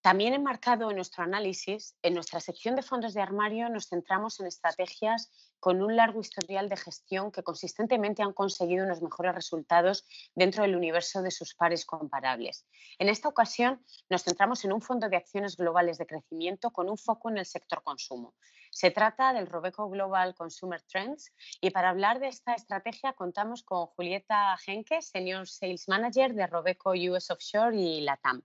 También 0.04 0.34
enmarcado 0.34 0.90
en 0.90 0.98
nuestro 0.98 1.24
análisis, 1.24 1.96
en 2.02 2.14
nuestra 2.14 2.42
sección 2.42 2.76
de 2.76 2.82
fondos 2.82 3.14
de 3.14 3.22
armario 3.22 3.70
nos 3.70 3.88
centramos 3.88 4.38
en 4.42 4.48
estrategias 4.48 5.32
con 5.62 5.82
un 5.82 5.96
largo 5.96 6.20
historial 6.20 6.68
de 6.68 6.76
gestión 6.76 7.32
que 7.32 7.42
consistentemente 7.42 8.22
han 8.22 8.34
conseguido 8.34 8.84
unos 8.84 9.02
mejores 9.02 9.34
resultados 9.34 10.06
dentro 10.36 10.64
del 10.64 10.76
universo 10.76 11.22
de 11.22 11.32
sus 11.32 11.56
pares 11.56 11.86
comparables. 11.86 12.68
En 13.00 13.08
esta 13.08 13.30
ocasión 13.30 13.82
nos 14.10 14.24
centramos 14.24 14.66
en 14.66 14.74
un 14.74 14.82
fondo 14.82 15.08
de 15.08 15.16
acciones 15.16 15.56
globales 15.56 15.98
de 15.98 16.06
crecimiento 16.06 16.72
con 16.72 16.90
un 16.90 16.98
foco 16.98 17.30
en 17.30 17.38
el 17.38 17.46
sector 17.46 17.82
consumo. 17.82 18.36
Se 18.72 18.92
trata 18.92 19.32
del 19.32 19.48
Robeco 19.48 19.90
Global 19.90 20.36
Consumer 20.36 20.82
Trends 20.82 21.32
y 21.62 21.70
para 21.70 21.92
hablar 21.92 22.20
de 22.20 22.28
esta 22.28 22.56
estrategia 22.56 23.14
contamos 23.14 23.64
con 23.64 23.86
Julieta 23.86 24.58
Henke, 24.68 25.02
Senior 25.02 25.48
Sales 25.48 25.88
Manager 25.88 26.34
de 26.34 26.46
Robeco 26.46 26.92
US 26.92 27.32
Offshore 27.32 27.78
y 27.78 28.02
LATAM. 28.02 28.44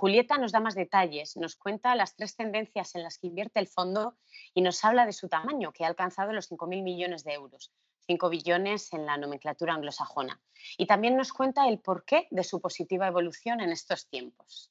Julieta 0.00 0.38
nos 0.38 0.52
da 0.52 0.60
más 0.60 0.76
detalles, 0.76 1.36
nos 1.36 1.56
cuenta 1.56 1.96
las 1.96 2.14
tres 2.14 2.36
tendencias 2.36 2.94
en 2.94 3.02
las 3.02 3.18
que 3.18 3.26
invierte 3.26 3.58
el 3.58 3.66
fondo 3.66 4.16
y 4.54 4.62
nos 4.62 4.84
habla 4.84 5.06
de 5.06 5.12
su 5.12 5.28
tamaño, 5.28 5.72
que 5.72 5.82
ha 5.82 5.88
alcanzado 5.88 6.32
los 6.32 6.48
5.000 6.48 6.84
millones 6.84 7.24
de 7.24 7.32
euros, 7.32 7.72
5 8.06 8.28
billones 8.28 8.92
en 8.92 9.06
la 9.06 9.16
nomenclatura 9.16 9.74
anglosajona. 9.74 10.40
Y 10.76 10.86
también 10.86 11.16
nos 11.16 11.32
cuenta 11.32 11.66
el 11.66 11.80
porqué 11.80 12.28
de 12.30 12.44
su 12.44 12.60
positiva 12.60 13.08
evolución 13.08 13.60
en 13.60 13.72
estos 13.72 14.08
tiempos. 14.08 14.70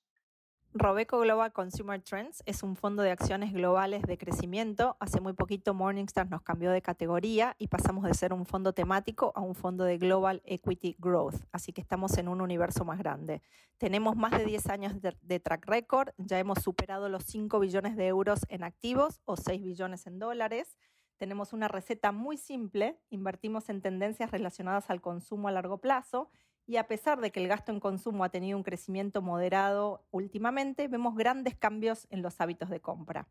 Robeco 0.79 1.19
Global 1.19 1.51
Consumer 1.53 2.01
Trends 2.01 2.43
es 2.45 2.61
un 2.61 2.75
fondo 2.75 3.01
de 3.01 3.09
acciones 3.11 3.51
globales 3.51 4.03
de 4.03 4.17
crecimiento. 4.17 4.95
Hace 4.99 5.19
muy 5.19 5.33
poquito 5.33 5.73
Morningstar 5.73 6.29
nos 6.29 6.43
cambió 6.43 6.71
de 6.71 6.81
categoría 6.81 7.55
y 7.57 7.67
pasamos 7.67 8.03
de 8.03 8.13
ser 8.13 8.31
un 8.31 8.45
fondo 8.45 8.73
temático 8.73 9.31
a 9.35 9.41
un 9.41 9.55
fondo 9.55 9.85
de 9.85 9.97
Global 9.97 10.41
Equity 10.45 10.95
Growth. 10.99 11.41
Así 11.51 11.73
que 11.73 11.81
estamos 11.81 12.17
en 12.17 12.27
un 12.27 12.41
universo 12.41 12.85
más 12.85 12.99
grande. 12.99 13.41
Tenemos 13.77 14.15
más 14.15 14.31
de 14.31 14.45
10 14.45 14.67
años 14.67 14.93
de, 15.01 15.39
track 15.39 15.65
record. 15.65 16.09
Ya 16.17 16.37
hemos 16.37 16.59
superado 16.61 17.09
los 17.09 17.23
5 17.23 17.59
billones 17.59 17.95
de 17.95 18.07
euros 18.07 18.41
en 18.49 18.63
activos 18.63 19.21
o 19.25 19.35
6 19.35 19.63
billones 19.63 20.05
en 20.05 20.19
dólares. 20.19 20.77
Tenemos 21.17 21.53
una 21.53 21.67
receta 21.67 22.11
muy 22.11 22.37
simple. 22.37 22.99
Invertimos 23.09 23.69
en 23.69 23.81
tendencias 23.81 24.29
relacionadas 24.29 24.89
al 24.91 25.01
consumo 25.01 25.47
a 25.47 25.51
largo 25.51 25.79
plazo 25.79 26.29
y 26.67 26.75
a 26.75 26.87
pesar 26.87 27.21
de 27.21 27.31
que 27.31 27.41
el 27.41 27.47
gasto 27.47 27.71
en 27.71 27.79
consumo 27.79 28.25
ha 28.25 28.29
tenido 28.29 28.57
un 28.57 28.63
crecimiento 28.63 29.21
moderado 29.21 30.03
últimamente, 30.11 30.89
vemos 30.89 31.15
grandes 31.15 31.55
cambios 31.55 32.07
en 32.11 32.21
los 32.21 32.41
hábitos 32.41 32.69
de 32.69 32.81
compra. 32.81 33.27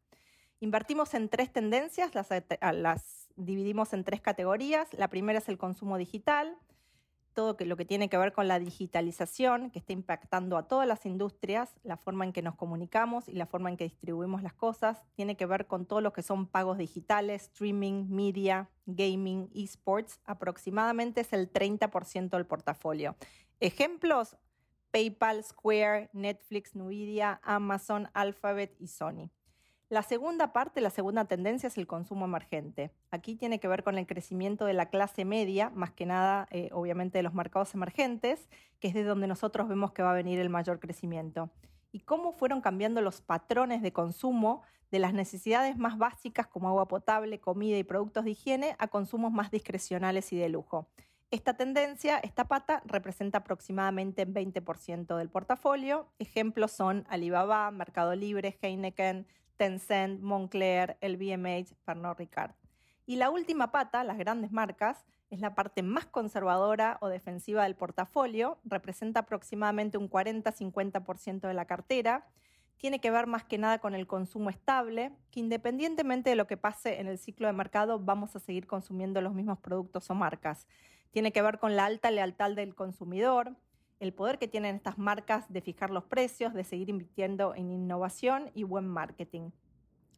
Invertimos 0.59 1.13
en 1.13 1.29
tres 1.29 1.53
tendencias, 1.53 2.15
las, 2.15 2.29
las 2.73 3.29
dividimos 3.37 3.93
en 3.93 4.05
tres 4.05 4.23
categorías. 4.23 4.89
La 4.95 5.09
primera 5.09 5.39
es 5.39 5.51
el 5.51 5.59
consumo 5.59 5.99
digital, 5.99 6.57
todo 7.37 7.55
lo 7.61 7.77
que 7.77 7.85
tiene 7.85 8.09
que 8.09 8.17
ver 8.17 8.33
con 8.33 8.49
la 8.49 8.59
digitalización, 8.59 9.71
que 9.71 9.79
está 9.79 9.93
impactando 9.93 10.57
a 10.57 10.67
todas 10.67 10.89
las 10.89 11.05
industrias, 11.05 11.77
la 11.85 11.99
forma 11.99 12.25
en 12.25 12.33
que 12.33 12.41
nos 12.41 12.55
comunicamos 12.55 13.29
y 13.29 13.35
la 13.35 13.45
forma 13.45 13.69
en 13.69 13.77
que 13.77 13.85
distribuimos 13.85 14.43
las 14.43 14.55
cosas, 14.55 15.05
tiene 15.15 15.37
que 15.37 15.45
ver 15.45 15.67
con 15.67 15.85
todo 15.85 16.01
lo 16.01 16.15
que 16.15 16.23
son 16.23 16.47
pagos 16.47 16.79
digitales, 16.79 17.43
streaming, 17.43 18.09
media, 18.09 18.71
gaming, 18.87 19.51
esports, 19.55 20.19
aproximadamente 20.25 21.21
es 21.21 21.33
el 21.35 21.53
30% 21.53 22.31
del 22.31 22.47
portafolio. 22.47 23.17
Ejemplos, 23.61 24.39
PayPal, 24.91 25.45
Square, 25.45 26.09
Netflix, 26.15 26.75
Nvidia, 26.75 27.39
Amazon, 27.43 28.09
Alphabet 28.15 28.75
y 28.79 28.89
Sony. 28.89 29.31
La 29.89 30.03
segunda 30.03 30.53
parte, 30.53 30.81
la 30.81 30.91
segunda 30.91 31.27
tendencia 31.27 31.69
es 31.69 31.79
el 31.79 31.87
consumo 31.87 32.25
emergente. 32.25 32.91
Aquí 33.13 33.37
tiene 33.37 33.61
que 33.61 33.69
ver 33.69 33.85
con 33.85 33.97
el 33.99 34.07
crecimiento 34.09 34.65
de 34.65 34.73
la 34.73 34.87
clase 34.87 35.25
media, 35.25 35.71
más 35.71 35.93
que 35.93 36.07
nada, 36.07 36.49
eh, 36.51 36.71
obviamente, 36.73 37.19
de 37.19 37.23
los 37.23 37.35
mercados 37.35 37.73
emergentes, 37.73 38.49
que 38.81 38.89
es 38.89 38.95
de 38.95 39.05
donde 39.05 39.29
nosotros 39.29 39.69
vemos 39.69 39.93
que 39.93 40.03
va 40.03 40.11
a 40.11 40.15
venir 40.15 40.41
el 40.41 40.51
mayor 40.51 40.81
crecimiento. 40.81 41.51
Y 41.93 42.01
cómo 42.01 42.33
fueron 42.33 42.63
cambiando 42.63 43.01
los 43.01 43.21
patrones 43.21 43.81
de 43.81 43.93
consumo 43.93 44.63
de 44.91 44.99
las 44.99 45.15
necesidades 45.15 45.79
más 45.79 45.99
básicas 45.99 46.49
como 46.49 46.69
agua 46.69 46.89
potable, 46.89 47.39
comida 47.39 47.79
y 47.79 47.85
productos 47.85 48.25
de 48.25 48.33
higiene 48.33 48.75
a 48.81 48.89
consumos 48.89 49.31
más 49.31 49.53
discrecionales 49.53 50.33
y 50.33 50.37
de 50.37 50.49
lujo. 50.49 50.89
Esta 51.31 51.57
tendencia, 51.57 52.19
esta 52.19 52.49
pata, 52.49 52.83
representa 52.87 53.39
aproximadamente 53.39 54.23
el 54.23 54.35
20% 54.35 55.17
del 55.17 55.29
portafolio. 55.29 56.09
Ejemplos 56.19 56.73
son 56.73 57.05
Alibaba, 57.09 57.71
Mercado 57.71 58.17
Libre, 58.17 58.59
Heineken, 58.61 59.27
Tencent, 59.57 60.21
Moncler, 60.21 60.97
el 61.01 61.17
BMH, 61.17 61.75
Pernod 61.85 62.19
Ricard. 62.19 62.53
Y 63.07 63.17
la 63.17 63.31
última 63.31 63.71
pata, 63.71 64.03
las 64.05 64.19
grandes 64.19 64.53
marcas, 64.53 65.05
es 65.31 65.41
la 65.41 65.55
parte 65.55 65.83
más 65.83 66.07
conservadora 66.07 66.99
o 67.01 67.09
defensiva 67.09 67.65
del 67.65 67.77
portafolio, 67.77 68.59
representa 68.65 69.21
aproximadamente 69.21 69.99
un 69.99 70.09
40-50% 70.09 71.47
de 71.47 71.55
la 71.55 71.67
cartera, 71.67 72.27
tiene 72.79 73.01
que 73.01 73.11
ver 73.11 73.27
más 73.27 73.45
que 73.45 73.59
nada 73.59 73.79
con 73.79 73.95
el 73.95 74.07
consumo 74.07 74.51
estable, 74.51 75.13
que 75.31 75.41
independientemente 75.41 76.31
de 76.31 76.37
lo 76.37 76.47
que 76.47 76.57
pase 76.57 77.01
en 77.01 77.07
el 77.07 77.19
ciclo 77.19 77.47
de 77.47 77.53
mercado, 77.53 77.99
vamos 77.99 78.37
a 78.37 78.41
seguir 78.41 78.67
consumiendo 78.67 79.21
los 79.21 79.35
mismos 79.35 79.59
productos 79.59 80.11
o 80.11 80.15
marcas. 80.15 80.67
Tiene 81.11 81.33
que 81.33 81.43
ver 81.43 81.59
con 81.59 81.77
la 81.77 81.87
alta 81.87 82.11
lealtad 82.11 82.53
del 82.53 82.75
consumidor, 82.75 83.57
el 84.01 84.13
poder 84.13 84.39
que 84.39 84.49
tienen 84.49 84.77
estas 84.77 84.99
marcas 84.99 85.51
de 85.53 85.61
fijar 85.61 85.91
los 85.91 86.05
precios, 86.05 86.55
de 86.55 86.65
seguir 86.65 86.91
invirtiendo 86.91 87.55
en 87.55 87.71
innovación 87.71 88.51
y 88.55 88.65
buen 88.65 88.87
marketing. 88.87 89.51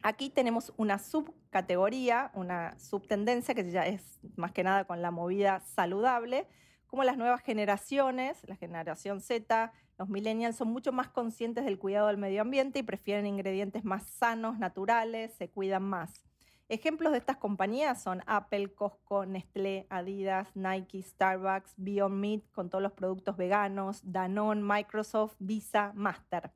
Aquí 0.01 0.29
tenemos 0.29 0.73
una 0.77 0.97
subcategoría, 0.97 2.31
una 2.33 2.77
subtendencia 2.79 3.53
que 3.53 3.69
ya 3.69 3.85
es 3.85 4.19
más 4.35 4.51
que 4.51 4.63
nada 4.63 4.85
con 4.85 5.01
la 5.01 5.11
movida 5.11 5.59
saludable, 5.61 6.47
como 6.87 7.03
las 7.03 7.17
nuevas 7.17 7.41
generaciones, 7.41 8.39
la 8.47 8.55
generación 8.55 9.21
Z, 9.21 9.71
los 9.97 10.09
millennials 10.09 10.55
son 10.55 10.69
mucho 10.69 10.91
más 10.91 11.09
conscientes 11.09 11.65
del 11.65 11.77
cuidado 11.77 12.07
del 12.07 12.17
medio 12.17 12.41
ambiente 12.41 12.79
y 12.79 12.83
prefieren 12.83 13.27
ingredientes 13.27 13.83
más 13.83 14.03
sanos, 14.07 14.57
naturales, 14.57 15.33
se 15.33 15.49
cuidan 15.49 15.83
más. 15.83 16.28
Ejemplos 16.69 17.11
de 17.11 17.17
estas 17.17 17.37
compañías 17.37 18.01
son 18.01 18.21
Apple, 18.27 18.73
Costco, 18.75 19.25
Nestlé, 19.25 19.87
Adidas, 19.89 20.55
Nike, 20.55 21.01
Starbucks, 21.01 21.73
Beyond 21.77 22.15
Meat 22.15 22.43
con 22.51 22.69
todos 22.69 22.81
los 22.83 22.91
productos 22.91 23.35
veganos, 23.37 24.01
Danone, 24.03 24.61
Microsoft, 24.61 25.35
Visa, 25.39 25.91
Master. 25.95 26.51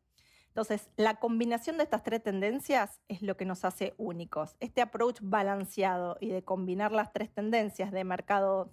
Entonces, 0.50 0.92
la 0.98 1.16
combinación 1.16 1.78
de 1.78 1.84
estas 1.84 2.04
tres 2.04 2.22
tendencias 2.22 3.02
es 3.08 3.24
lo 3.24 3.36
que 3.36 3.46
nos 3.46 3.66
hace 3.66 3.96
únicos. 3.98 4.56
Este 4.60 4.82
approach 4.82 5.18
balanceado 5.20 6.18
y 6.22 6.30
de 6.30 6.44
combinar 6.44 6.92
las 6.92 7.12
tres 7.12 7.34
tendencias 7.34 7.92
de 7.92 8.04
mercado 8.04 8.72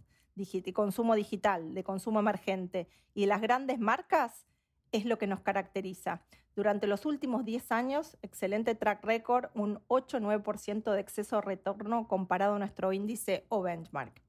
consumo 0.75 1.15
digital, 1.15 1.75
de 1.75 1.85
consumo 1.85 2.21
emergente 2.21 2.89
y 3.15 3.27
las 3.27 3.41
grandes 3.41 3.79
marcas 3.79 4.47
es 4.93 5.05
lo 5.05 5.19
que 5.19 5.27
nos 5.27 5.41
caracteriza. 5.41 6.23
Durante 6.57 6.87
los 6.87 7.07
últimos 7.07 7.45
10 7.45 7.71
años, 7.73 8.19
excelente 8.23 8.75
track 8.75 9.05
record, 9.05 9.51
un 9.55 9.81
8-9% 9.89 10.93
de 10.93 11.01
exceso 11.01 11.41
retorno 11.41 12.09
comparado 12.09 12.57
a 12.57 12.59
nuestro 12.59 12.93
índice 12.93 13.45
o 13.49 13.63
benchmark. 13.63 14.21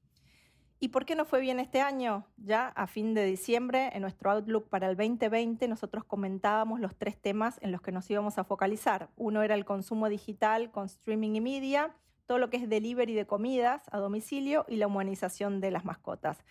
¿Y 0.84 0.88
por 0.88 1.06
qué 1.06 1.16
no 1.16 1.26
fue 1.26 1.42
bien 1.42 1.60
este 1.60 1.80
año? 1.80 2.26
Ya 2.38 2.68
a 2.70 2.88
fin 2.88 3.14
de 3.14 3.24
diciembre, 3.26 3.92
en 3.94 4.02
nuestro 4.02 4.32
Outlook 4.32 4.68
para 4.68 4.90
el 4.90 4.98
2020, 4.98 5.68
nosotros 5.68 6.04
comentábamos 6.04 6.80
los 6.80 6.96
tres 6.96 7.22
temas 7.22 7.60
en 7.62 7.72
los 7.72 7.82
que 7.82 7.92
nos 7.92 8.10
íbamos 8.10 8.40
a 8.40 8.44
focalizar. 8.44 9.10
Uno 9.16 9.44
era 9.44 9.54
el 9.54 9.64
consumo 9.64 10.10
digital 10.10 10.72
con 10.72 10.86
streaming 10.86 11.36
y 11.36 11.42
media, 11.42 11.96
todo 12.26 12.40
lo 12.40 12.50
que 12.50 12.58
es 12.58 12.68
delivery 12.68 13.14
de 13.14 13.28
comidas 13.28 13.84
a 13.92 14.00
domicilio 14.00 14.66
y 14.68 14.78
la 14.78 14.88
humanización 14.88 15.62
de 15.62 15.70
las 15.70 15.86
mascotas. 15.86 16.44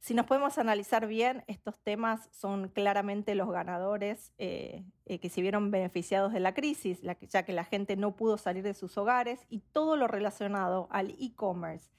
Si 0.00 0.14
nos 0.14 0.26
podemos 0.26 0.58
analizar 0.58 1.06
bien, 1.06 1.44
estos 1.48 1.80
temas 1.80 2.28
son 2.32 2.68
claramente 2.68 3.34
los 3.34 3.50
ganadores 3.50 4.32
eh, 4.38 4.84
eh, 5.06 5.18
que 5.18 5.28
se 5.28 5.42
vieron 5.42 5.70
beneficiados 5.70 6.32
de 6.32 6.40
la 6.40 6.54
crisis, 6.54 7.00
ya 7.02 7.42
que 7.42 7.52
la 7.52 7.64
gente 7.64 7.96
no 7.96 8.14
pudo 8.14 8.38
salir 8.38 8.62
de 8.62 8.74
sus 8.74 8.96
hogares 8.96 9.44
y 9.48 9.60
todo 9.72 9.96
lo 9.96 10.06
relacionado 10.06 10.88
al 10.90 11.10
e-commerce 11.18 11.90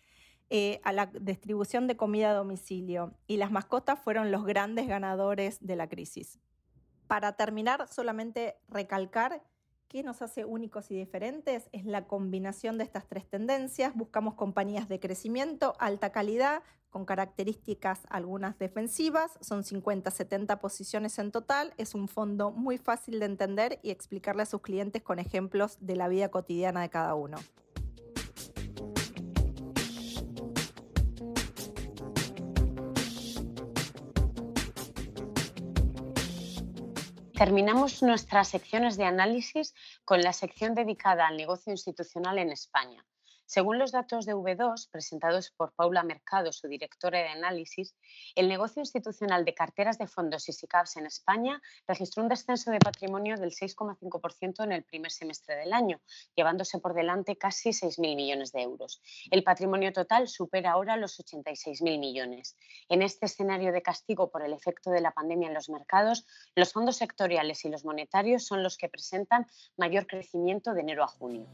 eh, 0.52 0.82
a 0.84 0.94
la 0.94 1.06
distribución 1.06 1.86
de 1.86 1.96
comida 1.96 2.32
a 2.32 2.34
domicilio 2.34 3.14
y 3.28 3.38
las 3.38 3.52
mascotas 3.52 4.00
fueron 4.00 4.32
los 4.32 4.46
grandes 4.46 4.88
ganadores 4.88 5.60
de 5.60 5.76
la 5.76 5.88
crisis. 5.88 6.40
Para 7.06 7.34
terminar, 7.34 7.88
solamente 7.88 8.56
recalcar 8.68 9.44
qué 9.88 10.02
nos 10.02 10.24
hace 10.24 10.46
únicos 10.46 10.90
y 10.90 10.96
diferentes 10.96 11.70
es 11.72 11.86
la 11.86 12.08
combinación 12.08 12.80
de 12.80 12.84
estas 12.84 13.08
tres 13.08 13.30
tendencias. 13.30 13.94
Buscamos 13.94 14.34
compañías 14.34 14.90
de 14.90 15.00
crecimiento, 15.00 15.76
alta 15.78 16.12
calidad, 16.12 16.64
con 16.90 17.06
características 17.06 18.02
algunas 18.10 18.58
defensivas. 18.58 19.38
Son 19.42 19.64
50, 19.64 20.12
70 20.12 20.60
posiciones 20.60 21.20
en 21.20 21.32
total. 21.32 21.74
Es 21.78 21.96
un 21.96 22.08
fondo 22.08 22.52
muy 22.52 22.78
fácil 22.78 23.20
de 23.20 23.26
entender 23.26 23.80
y 23.84 23.92
explicarle 23.92 24.44
a 24.44 24.46
sus 24.46 24.62
clientes 24.62 25.02
con 25.02 25.20
ejemplos 25.20 25.78
de 25.80 25.96
la 25.96 26.08
vida 26.08 26.30
cotidiana 26.30 26.82
de 26.82 26.90
cada 26.90 27.16
uno. 27.16 27.38
Terminamos 37.40 38.04
nuestras 38.04 38.50
secciones 38.50 38.98
de 38.98 39.06
análisis 39.06 39.74
con 40.04 40.20
la 40.20 40.34
sección 40.34 40.76
dedicada 40.76 41.26
al 41.26 41.38
negocio 41.38 41.72
institucional 41.72 42.38
en 42.38 42.52
España. 42.52 43.06
Según 43.50 43.80
los 43.80 43.92
datos 43.92 44.28
de 44.28 44.36
V2 44.36 44.92
presentados 44.92 45.50
por 45.50 45.74
Paula 45.74 46.04
Mercado, 46.04 46.54
su 46.54 46.68
directora 46.68 47.18
de 47.18 47.30
análisis, 47.30 47.96
el 48.36 48.48
negocio 48.48 48.80
institucional 48.80 49.44
de 49.44 49.56
carteras 49.56 49.98
de 49.98 50.06
fondos 50.06 50.48
y 50.50 50.54
SICAPs 50.54 50.98
en 50.98 51.08
España 51.08 51.60
registró 51.88 52.22
un 52.22 52.30
descenso 52.30 52.70
de 52.70 52.78
patrimonio 52.78 53.38
del 53.38 53.50
6,5% 53.50 54.64
en 54.64 54.72
el 54.72 54.84
primer 54.84 55.12
semestre 55.12 55.56
del 55.56 55.74
año, 55.74 56.00
llevándose 56.36 56.78
por 56.78 56.94
delante 56.94 57.38
casi 57.38 57.72
6.000 57.72 58.16
millones 58.16 58.52
de 58.52 58.62
euros. 58.62 59.02
El 59.32 59.44
patrimonio 59.44 59.92
total 59.94 60.28
supera 60.28 60.74
ahora 60.74 60.96
los 60.96 61.20
86.000 61.20 62.00
millones. 62.00 62.56
En 62.88 63.02
este 63.02 63.26
escenario 63.26 63.72
de 63.72 63.82
castigo 63.82 64.30
por 64.30 64.44
el 64.44 64.54
efecto 64.54 64.92
de 64.92 65.02
la 65.02 65.10
pandemia 65.10 65.48
en 65.48 65.56
los 65.56 65.72
mercados, 65.72 66.28
los 66.54 66.72
fondos 66.72 66.98
sectoriales 66.98 67.66
y 67.66 67.70
los 67.70 67.84
monetarios 67.84 68.46
son 68.46 68.62
los 68.62 68.78
que 68.78 68.90
presentan 68.90 69.48
mayor 69.76 70.06
crecimiento 70.06 70.76
de 70.76 70.82
enero 70.82 71.04
a 71.04 71.08
junio. 71.08 71.48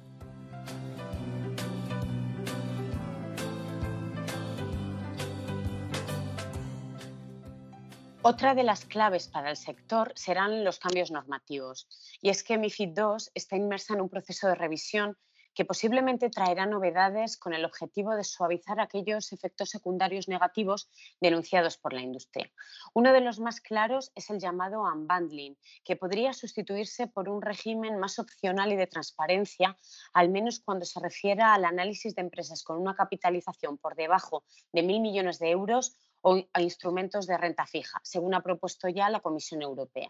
Otra 8.27 8.55
de 8.55 8.63
las 8.63 8.85
claves 8.85 9.27
para 9.27 9.51
el 9.51 9.55
sector 9.55 10.11
serán 10.15 10.63
los 10.63 10.79
cambios 10.79 11.11
normativos. 11.11 11.87
Y 12.23 12.29
es 12.29 12.41
que 12.41 12.57
MIFID 12.57 12.97
II 12.97 13.27
está 13.35 13.55
inmersa 13.55 13.93
en 13.93 14.01
un 14.01 14.09
proceso 14.09 14.47
de 14.47 14.55
revisión 14.55 15.15
que 15.55 15.65
posiblemente 15.65 16.29
traerá 16.29 16.65
novedades 16.65 17.37
con 17.37 17.53
el 17.53 17.65
objetivo 17.65 18.15
de 18.15 18.23
suavizar 18.23 18.79
aquellos 18.79 19.31
efectos 19.31 19.69
secundarios 19.69 20.27
negativos 20.27 20.89
denunciados 21.21 21.77
por 21.77 21.93
la 21.93 22.01
industria. 22.01 22.51
Uno 22.93 23.13
de 23.13 23.21
los 23.21 23.39
más 23.39 23.61
claros 23.61 24.11
es 24.13 24.29
el 24.29 24.39
llamado 24.39 24.83
unbundling, 24.83 25.57
que 25.83 25.95
podría 25.95 26.33
sustituirse 26.33 27.07
por 27.07 27.29
un 27.29 27.41
régimen 27.41 27.97
más 27.97 28.19
opcional 28.19 28.71
y 28.73 28.75
de 28.75 28.87
transparencia, 28.87 29.77
al 30.13 30.29
menos 30.29 30.59
cuando 30.59 30.85
se 30.85 30.99
refiera 30.99 31.53
al 31.53 31.65
análisis 31.65 32.13
de 32.13 32.21
empresas 32.21 32.63
con 32.63 32.77
una 32.77 32.93
capitalización 32.93 33.77
por 33.77 33.95
debajo 33.95 34.43
de 34.73 34.83
mil 34.83 34.99
millones 34.99 35.39
de 35.39 35.51
euros 35.51 35.97
o 36.21 36.43
a 36.53 36.61
instrumentos 36.61 37.27
de 37.27 37.37
renta 37.37 37.65
fija, 37.65 37.99
según 38.03 38.33
ha 38.33 38.41
propuesto 38.41 38.89
ya 38.89 39.09
la 39.09 39.21
Comisión 39.21 39.61
Europea. 39.61 40.09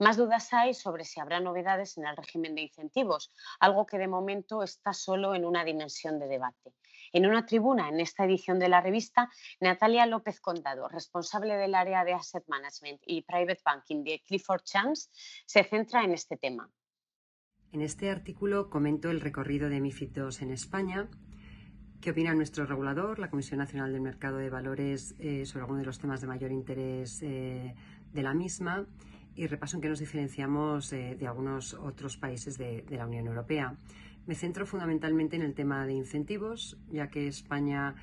Más 0.00 0.16
dudas 0.16 0.52
hay 0.52 0.74
sobre 0.74 1.04
si 1.04 1.20
habrá 1.20 1.38
novedades 1.38 1.96
en 1.96 2.06
el 2.06 2.16
régimen 2.16 2.54
de 2.54 2.62
incentivos, 2.62 3.32
algo 3.60 3.86
que 3.86 3.98
de 3.98 4.08
momento 4.08 4.62
está 4.62 4.92
solo 4.92 5.34
en 5.34 5.44
una 5.44 5.64
dimensión 5.64 6.18
de 6.18 6.26
debate. 6.26 6.74
En 7.12 7.26
una 7.26 7.46
tribuna 7.46 7.88
en 7.88 8.00
esta 8.00 8.24
edición 8.24 8.58
de 8.58 8.68
la 8.68 8.80
revista, 8.80 9.30
Natalia 9.60 10.06
López 10.06 10.40
Condado, 10.40 10.88
responsable 10.88 11.54
del 11.54 11.76
área 11.76 12.04
de 12.04 12.12
Asset 12.12 12.44
Management 12.48 13.00
y 13.06 13.22
Private 13.22 13.60
Banking 13.64 14.02
de 14.02 14.20
Clifford 14.26 14.62
Chance, 14.64 15.10
se 15.46 15.62
centra 15.62 16.02
en 16.02 16.12
este 16.12 16.36
tema. 16.36 16.68
En 17.70 17.80
este 17.80 18.10
artículo 18.10 18.70
comento 18.70 19.10
el 19.10 19.20
recorrido 19.20 19.68
de 19.68 19.80
MIFID 19.80 20.16
II 20.16 20.36
en 20.40 20.50
España 20.50 21.08
qué 22.04 22.10
opina 22.10 22.34
nuestro 22.34 22.66
regulador, 22.66 23.18
la 23.18 23.30
Comisión 23.30 23.60
Nacional 23.60 23.90
del 23.90 24.02
Mercado 24.02 24.36
de 24.36 24.50
Valores, 24.50 25.14
eh, 25.18 25.46
sobre 25.46 25.62
algunos 25.62 25.80
de 25.80 25.86
los 25.86 25.98
temas 25.98 26.20
de 26.20 26.26
mayor 26.26 26.52
interés 26.52 27.22
eh, 27.22 27.74
de 28.12 28.22
la 28.22 28.34
misma 28.34 28.86
y 29.36 29.46
repaso 29.46 29.76
en 29.76 29.82
qué 29.82 29.88
nos 29.88 29.98
diferenciamos 29.98 30.92
eh, 30.92 31.16
de 31.18 31.26
algunos 31.26 31.74
otros 31.74 32.16
países 32.16 32.58
de, 32.58 32.84
la 32.90 33.06
Unión 33.06 33.26
Europea. 33.26 33.76
Me 34.26 34.34
centro 34.34 34.66
fundamentalmente 34.66 35.36
en 35.36 35.42
el 35.42 35.54
tema 35.54 35.86
de 35.86 35.92
incentivos, 35.92 36.78
ya 36.90 37.08
que 37.08 37.26
España 37.28 37.94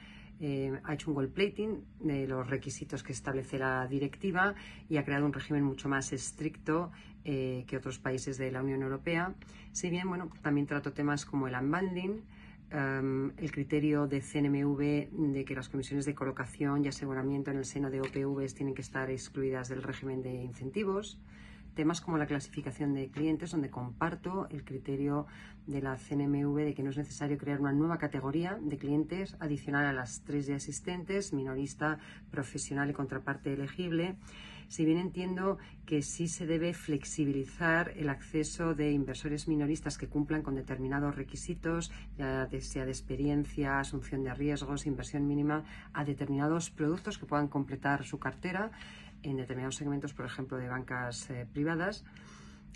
ha 0.83 0.93
hecho 0.95 1.11
un 1.11 1.13
gold 1.13 1.31
plating 1.33 1.83
de 1.99 2.27
los 2.27 2.49
requisitos 2.49 3.03
que 3.03 3.13
establece 3.13 3.59
la 3.59 3.85
directiva 3.85 4.55
y 4.89 4.97
ha 4.97 5.05
creado 5.05 5.27
un 5.27 5.33
régimen 5.33 5.63
mucho 5.63 5.87
más 5.87 6.13
estricto 6.13 6.91
que 7.23 7.77
otros 7.77 7.99
países 7.99 8.39
de 8.39 8.51
la 8.51 8.63
Unión 8.63 8.81
Europea. 8.81 9.35
Si 9.71 9.91
bien, 9.91 10.09
bueno, 10.09 10.31
también 10.41 10.65
trato 10.65 10.93
temas 10.93 11.27
como 11.27 11.47
el 11.47 11.53
unbundling, 11.53 12.23
El 12.71 13.51
criterio 13.51 14.07
de 14.07 14.21
CNMV 14.21 15.34
de 15.34 15.43
que 15.45 15.55
las 15.55 15.67
comisiones 15.67 16.05
de 16.05 16.15
colocación 16.15 16.86
y 16.86 16.88
aseguramiento 16.88 17.51
en 17.51 17.57
el 17.57 17.65
seno 17.65 17.91
de 17.91 17.99
OPVs 17.99 18.55
tienen 18.55 18.75
que 18.75 18.81
estar 18.81 19.10
excluidas 19.10 19.67
del 19.67 19.84
régimen 19.84 20.21
de 20.21 20.43
incentivos. 20.43 21.19
Temas 21.75 21.99
como 21.99 22.17
la 22.17 22.27
clasificación 22.27 22.93
de 22.93 23.10
clientes, 23.10 23.51
donde 23.51 23.69
comparto 23.69 24.47
el 24.49 24.63
criterio 24.63 25.27
de 25.67 25.81
la 25.81 25.97
CNMV 25.97 26.55
de 26.63 26.73
que 26.73 26.84
no 26.84 26.91
es 26.91 26.97
necesario 26.97 27.38
crear 27.38 27.60
una 27.60 27.73
nueva 27.73 27.97
categoría 27.97 28.57
de 28.62 28.77
clientes 28.77 29.36
adicional 29.41 29.86
a 29.86 29.93
las 29.93 30.23
tres 30.23 30.47
de 30.47 30.53
asistentes, 30.53 31.34
minorista, 31.34 31.99
profesional 32.29 32.89
y 32.89 32.93
contraparte 32.93 33.53
elegible 33.53 34.15
si 34.71 34.86
bien 34.86 34.99
entiendo 34.99 35.57
que 35.86 36.01
sí 36.01 36.29
se 36.29 36.45
debe 36.45 36.73
flexibilizar 36.73 37.91
el 37.97 38.07
acceso 38.07 38.73
de 38.73 38.93
inversores 38.93 39.49
minoristas 39.49 39.97
que 39.97 40.07
cumplan 40.07 40.43
con 40.43 40.55
determinados 40.55 41.13
requisitos, 41.13 41.91
ya 42.17 42.47
sea 42.62 42.86
de 42.86 42.91
experiencia, 42.91 43.79
asunción 43.79 44.23
de 44.23 44.34
riesgos, 44.34 44.86
inversión 44.86 45.27
mínima, 45.27 45.65
a 45.91 46.05
determinados 46.05 46.69
productos 46.69 47.17
que 47.17 47.25
puedan 47.25 47.49
completar 47.49 48.05
su 48.05 48.17
cartera 48.17 48.71
en 49.23 49.36
determinados 49.36 49.75
segmentos, 49.75 50.13
por 50.13 50.25
ejemplo, 50.25 50.55
de 50.55 50.69
bancas 50.69 51.29
eh, 51.29 51.45
privadas. 51.51 52.05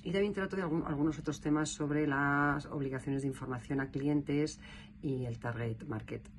Y 0.03 0.11
también 0.11 0.33
trato 0.33 0.57
de 0.57 0.63
algunos 0.63 1.17
otros 1.17 1.39
temas 1.39 1.69
sobre 1.69 2.07
las 2.07 2.65
obligaciones 2.65 3.21
de 3.21 3.29
información 3.29 3.79
a 3.79 3.89
clientes 3.89 4.59
y 5.01 5.23
el 5.23 5.39
target 5.39 5.85
market. 5.87 6.29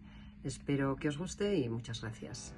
Espero 0.44 0.96
que 0.96 1.08
os 1.08 1.16
guste 1.16 1.56
y 1.56 1.70
muchas 1.70 2.02
gracias. 2.02 2.54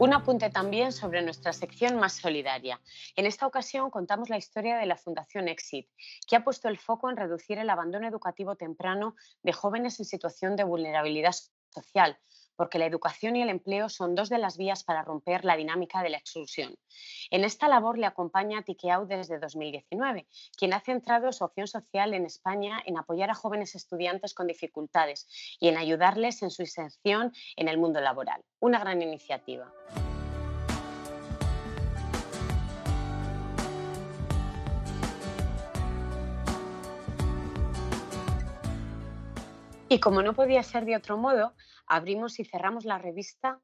Un 0.00 0.14
apunte 0.14 0.48
también 0.48 0.92
sobre 0.92 1.22
nuestra 1.22 1.52
sección 1.52 1.96
más 1.96 2.12
solidaria. 2.12 2.80
En 3.16 3.26
esta 3.26 3.48
ocasión 3.48 3.90
contamos 3.90 4.28
la 4.28 4.36
historia 4.36 4.76
de 4.76 4.86
la 4.86 4.96
Fundación 4.96 5.48
Exit, 5.48 5.88
que 6.28 6.36
ha 6.36 6.44
puesto 6.44 6.68
el 6.68 6.78
foco 6.78 7.10
en 7.10 7.16
reducir 7.16 7.58
el 7.58 7.68
abandono 7.68 8.06
educativo 8.06 8.54
temprano 8.54 9.16
de 9.42 9.52
jóvenes 9.52 9.98
en 9.98 10.06
situación 10.06 10.54
de 10.54 10.62
vulnerabilidad 10.62 11.34
social, 11.70 12.16
porque 12.58 12.80
la 12.80 12.86
educación 12.86 13.36
y 13.36 13.42
el 13.42 13.50
empleo 13.50 13.88
son 13.88 14.16
dos 14.16 14.28
de 14.28 14.36
las 14.36 14.56
vías 14.56 14.82
para 14.82 15.02
romper 15.02 15.44
la 15.44 15.56
dinámica 15.56 16.02
de 16.02 16.10
la 16.10 16.18
exclusión. 16.18 16.74
En 17.30 17.44
esta 17.44 17.68
labor 17.68 17.96
le 17.96 18.06
acompaña 18.06 18.62
Tikeau 18.62 19.06
desde 19.06 19.38
2019, 19.38 20.26
quien 20.56 20.72
ha 20.72 20.80
centrado 20.80 21.30
su 21.30 21.44
acción 21.44 21.68
social 21.68 22.14
en 22.14 22.26
España 22.26 22.82
en 22.84 22.98
apoyar 22.98 23.30
a 23.30 23.34
jóvenes 23.34 23.76
estudiantes 23.76 24.34
con 24.34 24.48
dificultades 24.48 25.28
y 25.60 25.68
en 25.68 25.76
ayudarles 25.76 26.42
en 26.42 26.50
su 26.50 26.62
inserción 26.62 27.32
en 27.54 27.68
el 27.68 27.78
mundo 27.78 28.00
laboral. 28.00 28.42
Una 28.58 28.80
gran 28.80 29.02
iniciativa. 29.02 29.72
Y 39.90 40.00
como 40.00 40.22
no 40.22 40.34
podía 40.34 40.62
ser 40.62 40.84
de 40.84 40.96
otro 40.96 41.16
modo, 41.16 41.54
abrimos 41.88 42.38
y 42.38 42.44
cerramos 42.44 42.84
la 42.84 42.98
revista 42.98 43.60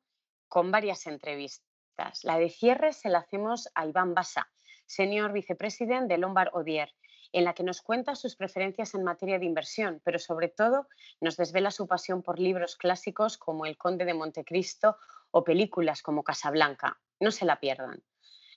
con 0.49 0.71
varias 0.71 1.07
entrevistas. 1.07 2.25
La 2.25 2.39
de 2.39 2.51
cierre 2.51 2.93
se 2.93 3.09
la 3.09 3.19
hacemos 3.19 3.69
a 3.75 3.87
Iván 3.87 4.15
Basa, 4.15 4.51
senior 4.87 5.33
vicepresidente 5.33 6.15
de 6.15 6.19
Lombard 6.19 6.51
Odier, 6.55 6.93
en 7.33 7.45
la 7.45 7.55
que 7.55 7.65
nos 7.65 7.83
cuenta 7.83 8.15
sus 8.15 8.37
preferencias 8.37 8.95
en 8.95 9.03
materia 9.03 9.39
de 9.39 9.47
inversión, 9.47 10.01
pero 10.05 10.19
sobre 10.19 10.49
todo 10.49 10.87
nos 11.21 11.37
desvela 11.37 11.71
su 11.71 11.87
pasión 11.87 12.23
por 12.23 12.39
libros 12.39 12.77
clásicos 12.77 13.37
como 13.39 13.67
El 13.67 13.77
Conde 13.77 14.05
de 14.05 14.15
Montecristo 14.15 14.97
o 15.31 15.43
películas 15.43 16.01
como 16.01 16.23
Casablanca. 16.23 17.01
No 17.19 17.31
se 17.31 17.45
la 17.45 17.59
pierdan. 17.59 18.03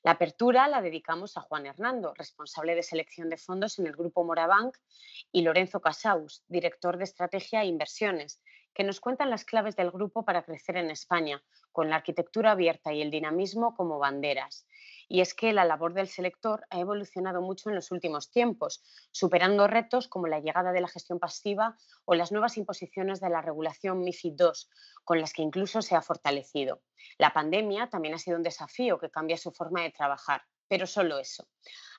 La 0.04 0.12
apertura 0.12 0.68
la 0.68 0.82
dedicamos 0.82 1.38
a 1.38 1.42
Juan 1.42 1.66
Hernando, 1.66 2.14
responsable 2.14 2.76
de 2.76 2.84
selección 2.84 3.30
de 3.30 3.38
fondos 3.38 3.80
en 3.80 3.88
el 3.88 3.96
grupo 3.96 4.24
Morabank, 4.24 4.78
y 5.32 5.42
Lorenzo 5.42 5.82
Casaus, 5.82 6.44
director 6.48 6.98
de 6.98 7.04
estrategia 7.06 7.64
e 7.64 7.66
inversiones, 7.66 8.42
que 8.78 8.84
nos 8.84 9.00
cuentan 9.00 9.32
las 9.32 9.44
claves 9.44 9.76
del 9.76 9.90
grupo 9.90 10.24
para 10.24 10.44
crecer 10.44 10.78
en 10.78 10.92
España, 10.92 11.44
con 11.72 11.90
la 11.90 11.96
arquitectura 11.96 12.52
abierta 12.52 12.94
y 12.94 13.02
el 13.02 13.10
dinamismo 13.10 13.74
como 13.74 13.98
banderas. 13.98 14.68
Y 15.10 15.22
es 15.22 15.34
que 15.34 15.52
la 15.52 15.66
labor 15.66 15.96
del 15.96 16.08
selector 16.08 16.68
ha 16.70 16.80
evolucionado 16.80 17.42
mucho 17.42 17.70
en 17.70 17.76
los 17.76 17.90
últimos 17.90 18.30
tiempos, 18.30 18.84
superando 19.12 19.66
retos 19.66 20.08
como 20.08 20.28
la 20.28 20.42
llegada 20.42 20.74
de 20.74 20.82
la 20.82 20.90
gestión 20.90 21.18
pasiva 21.18 21.76
o 22.06 22.14
las 22.14 22.32
nuevas 22.32 22.56
imposiciones 22.56 23.20
de 23.20 23.32
la 23.32 23.42
regulación 23.42 24.04
MIFID 24.04 24.40
II, 24.40 24.52
con 25.04 25.22
las 25.22 25.34
que 25.34 25.42
incluso 25.42 25.82
se 25.82 25.96
ha 25.96 26.04
fortalecido. 26.04 26.84
La 27.18 27.34
pandemia 27.34 27.90
también 27.90 28.14
ha 28.14 28.20
sido 28.20 28.38
un 28.38 28.44
desafío 28.44 29.00
que 29.00 29.10
cambia 29.10 29.38
su 29.38 29.52
forma 29.52 29.82
de 29.82 29.90
trabajar, 29.90 30.44
pero 30.68 30.86
solo 30.86 31.18
eso. 31.18 31.48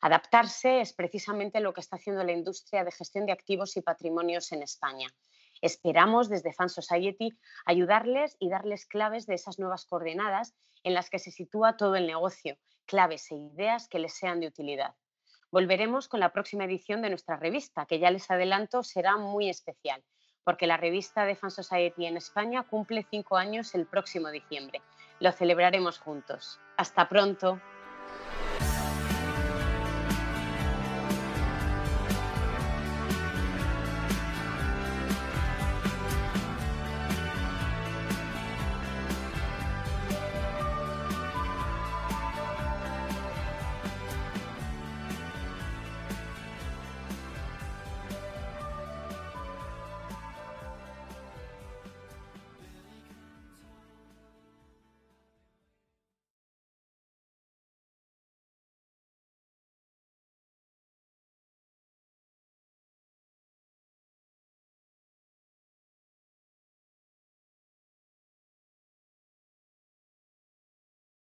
Adaptarse 0.01 0.81
es 0.81 0.93
precisamente 0.93 1.59
lo 1.59 1.75
que 1.75 1.81
está 1.81 1.97
haciendo 1.97 2.23
la 2.23 2.31
industria 2.31 2.85
de 2.85 2.93
gestión 2.93 3.27
de 3.27 3.33
activos 3.33 3.77
y 3.77 3.83
patrimonios 3.83 4.53
en 4.53 4.62
España. 4.62 5.12
Esperamos 5.61 6.29
desde 6.29 6.53
Fan 6.53 6.68
Society 6.68 7.31
ayudarles 7.66 8.37
y 8.38 8.49
darles 8.49 8.87
claves 8.87 9.27
de 9.27 9.35
esas 9.35 9.59
nuevas 9.59 9.87
coordenadas 9.87 10.55
en 10.83 10.94
las 10.94 11.11
que 11.11 11.18
se 11.18 11.31
sitúa 11.31 11.77
todo 11.77 11.97
el 11.97 12.07
negocio, 12.07 12.57
claves 12.87 13.31
e 13.31 13.37
ideas 13.37 13.88
que 13.88 13.99
les 13.99 14.14
sean 14.14 14.40
de 14.40 14.47
utilidad. 14.47 14.94
Volveremos 15.51 16.09
con 16.09 16.21
la 16.21 16.33
próxima 16.33 16.64
edición 16.64 17.03
de 17.03 17.09
nuestra 17.09 17.37
revista, 17.37 17.87
que 17.87 17.99
ya 17.99 18.11
les 18.11 18.31
adelanto 18.31 18.83
será 18.83 19.16
muy 19.16 19.49
especial, 19.49 20.05
porque 20.44 20.66
la 20.66 20.77
revista 20.77 21.25
de 21.25 21.37
Fan 21.37 21.51
Society 21.51 22.07
en 22.07 22.16
España 22.16 22.64
cumple 22.64 23.07
cinco 23.11 23.37
años 23.37 23.75
el 23.75 23.87
próximo 23.87 24.31
diciembre. 24.31 24.83
Lo 25.21 25.33
celebraremos 25.33 25.99
juntos. 25.99 26.61
Hasta 26.77 27.09
pronto. 27.09 27.61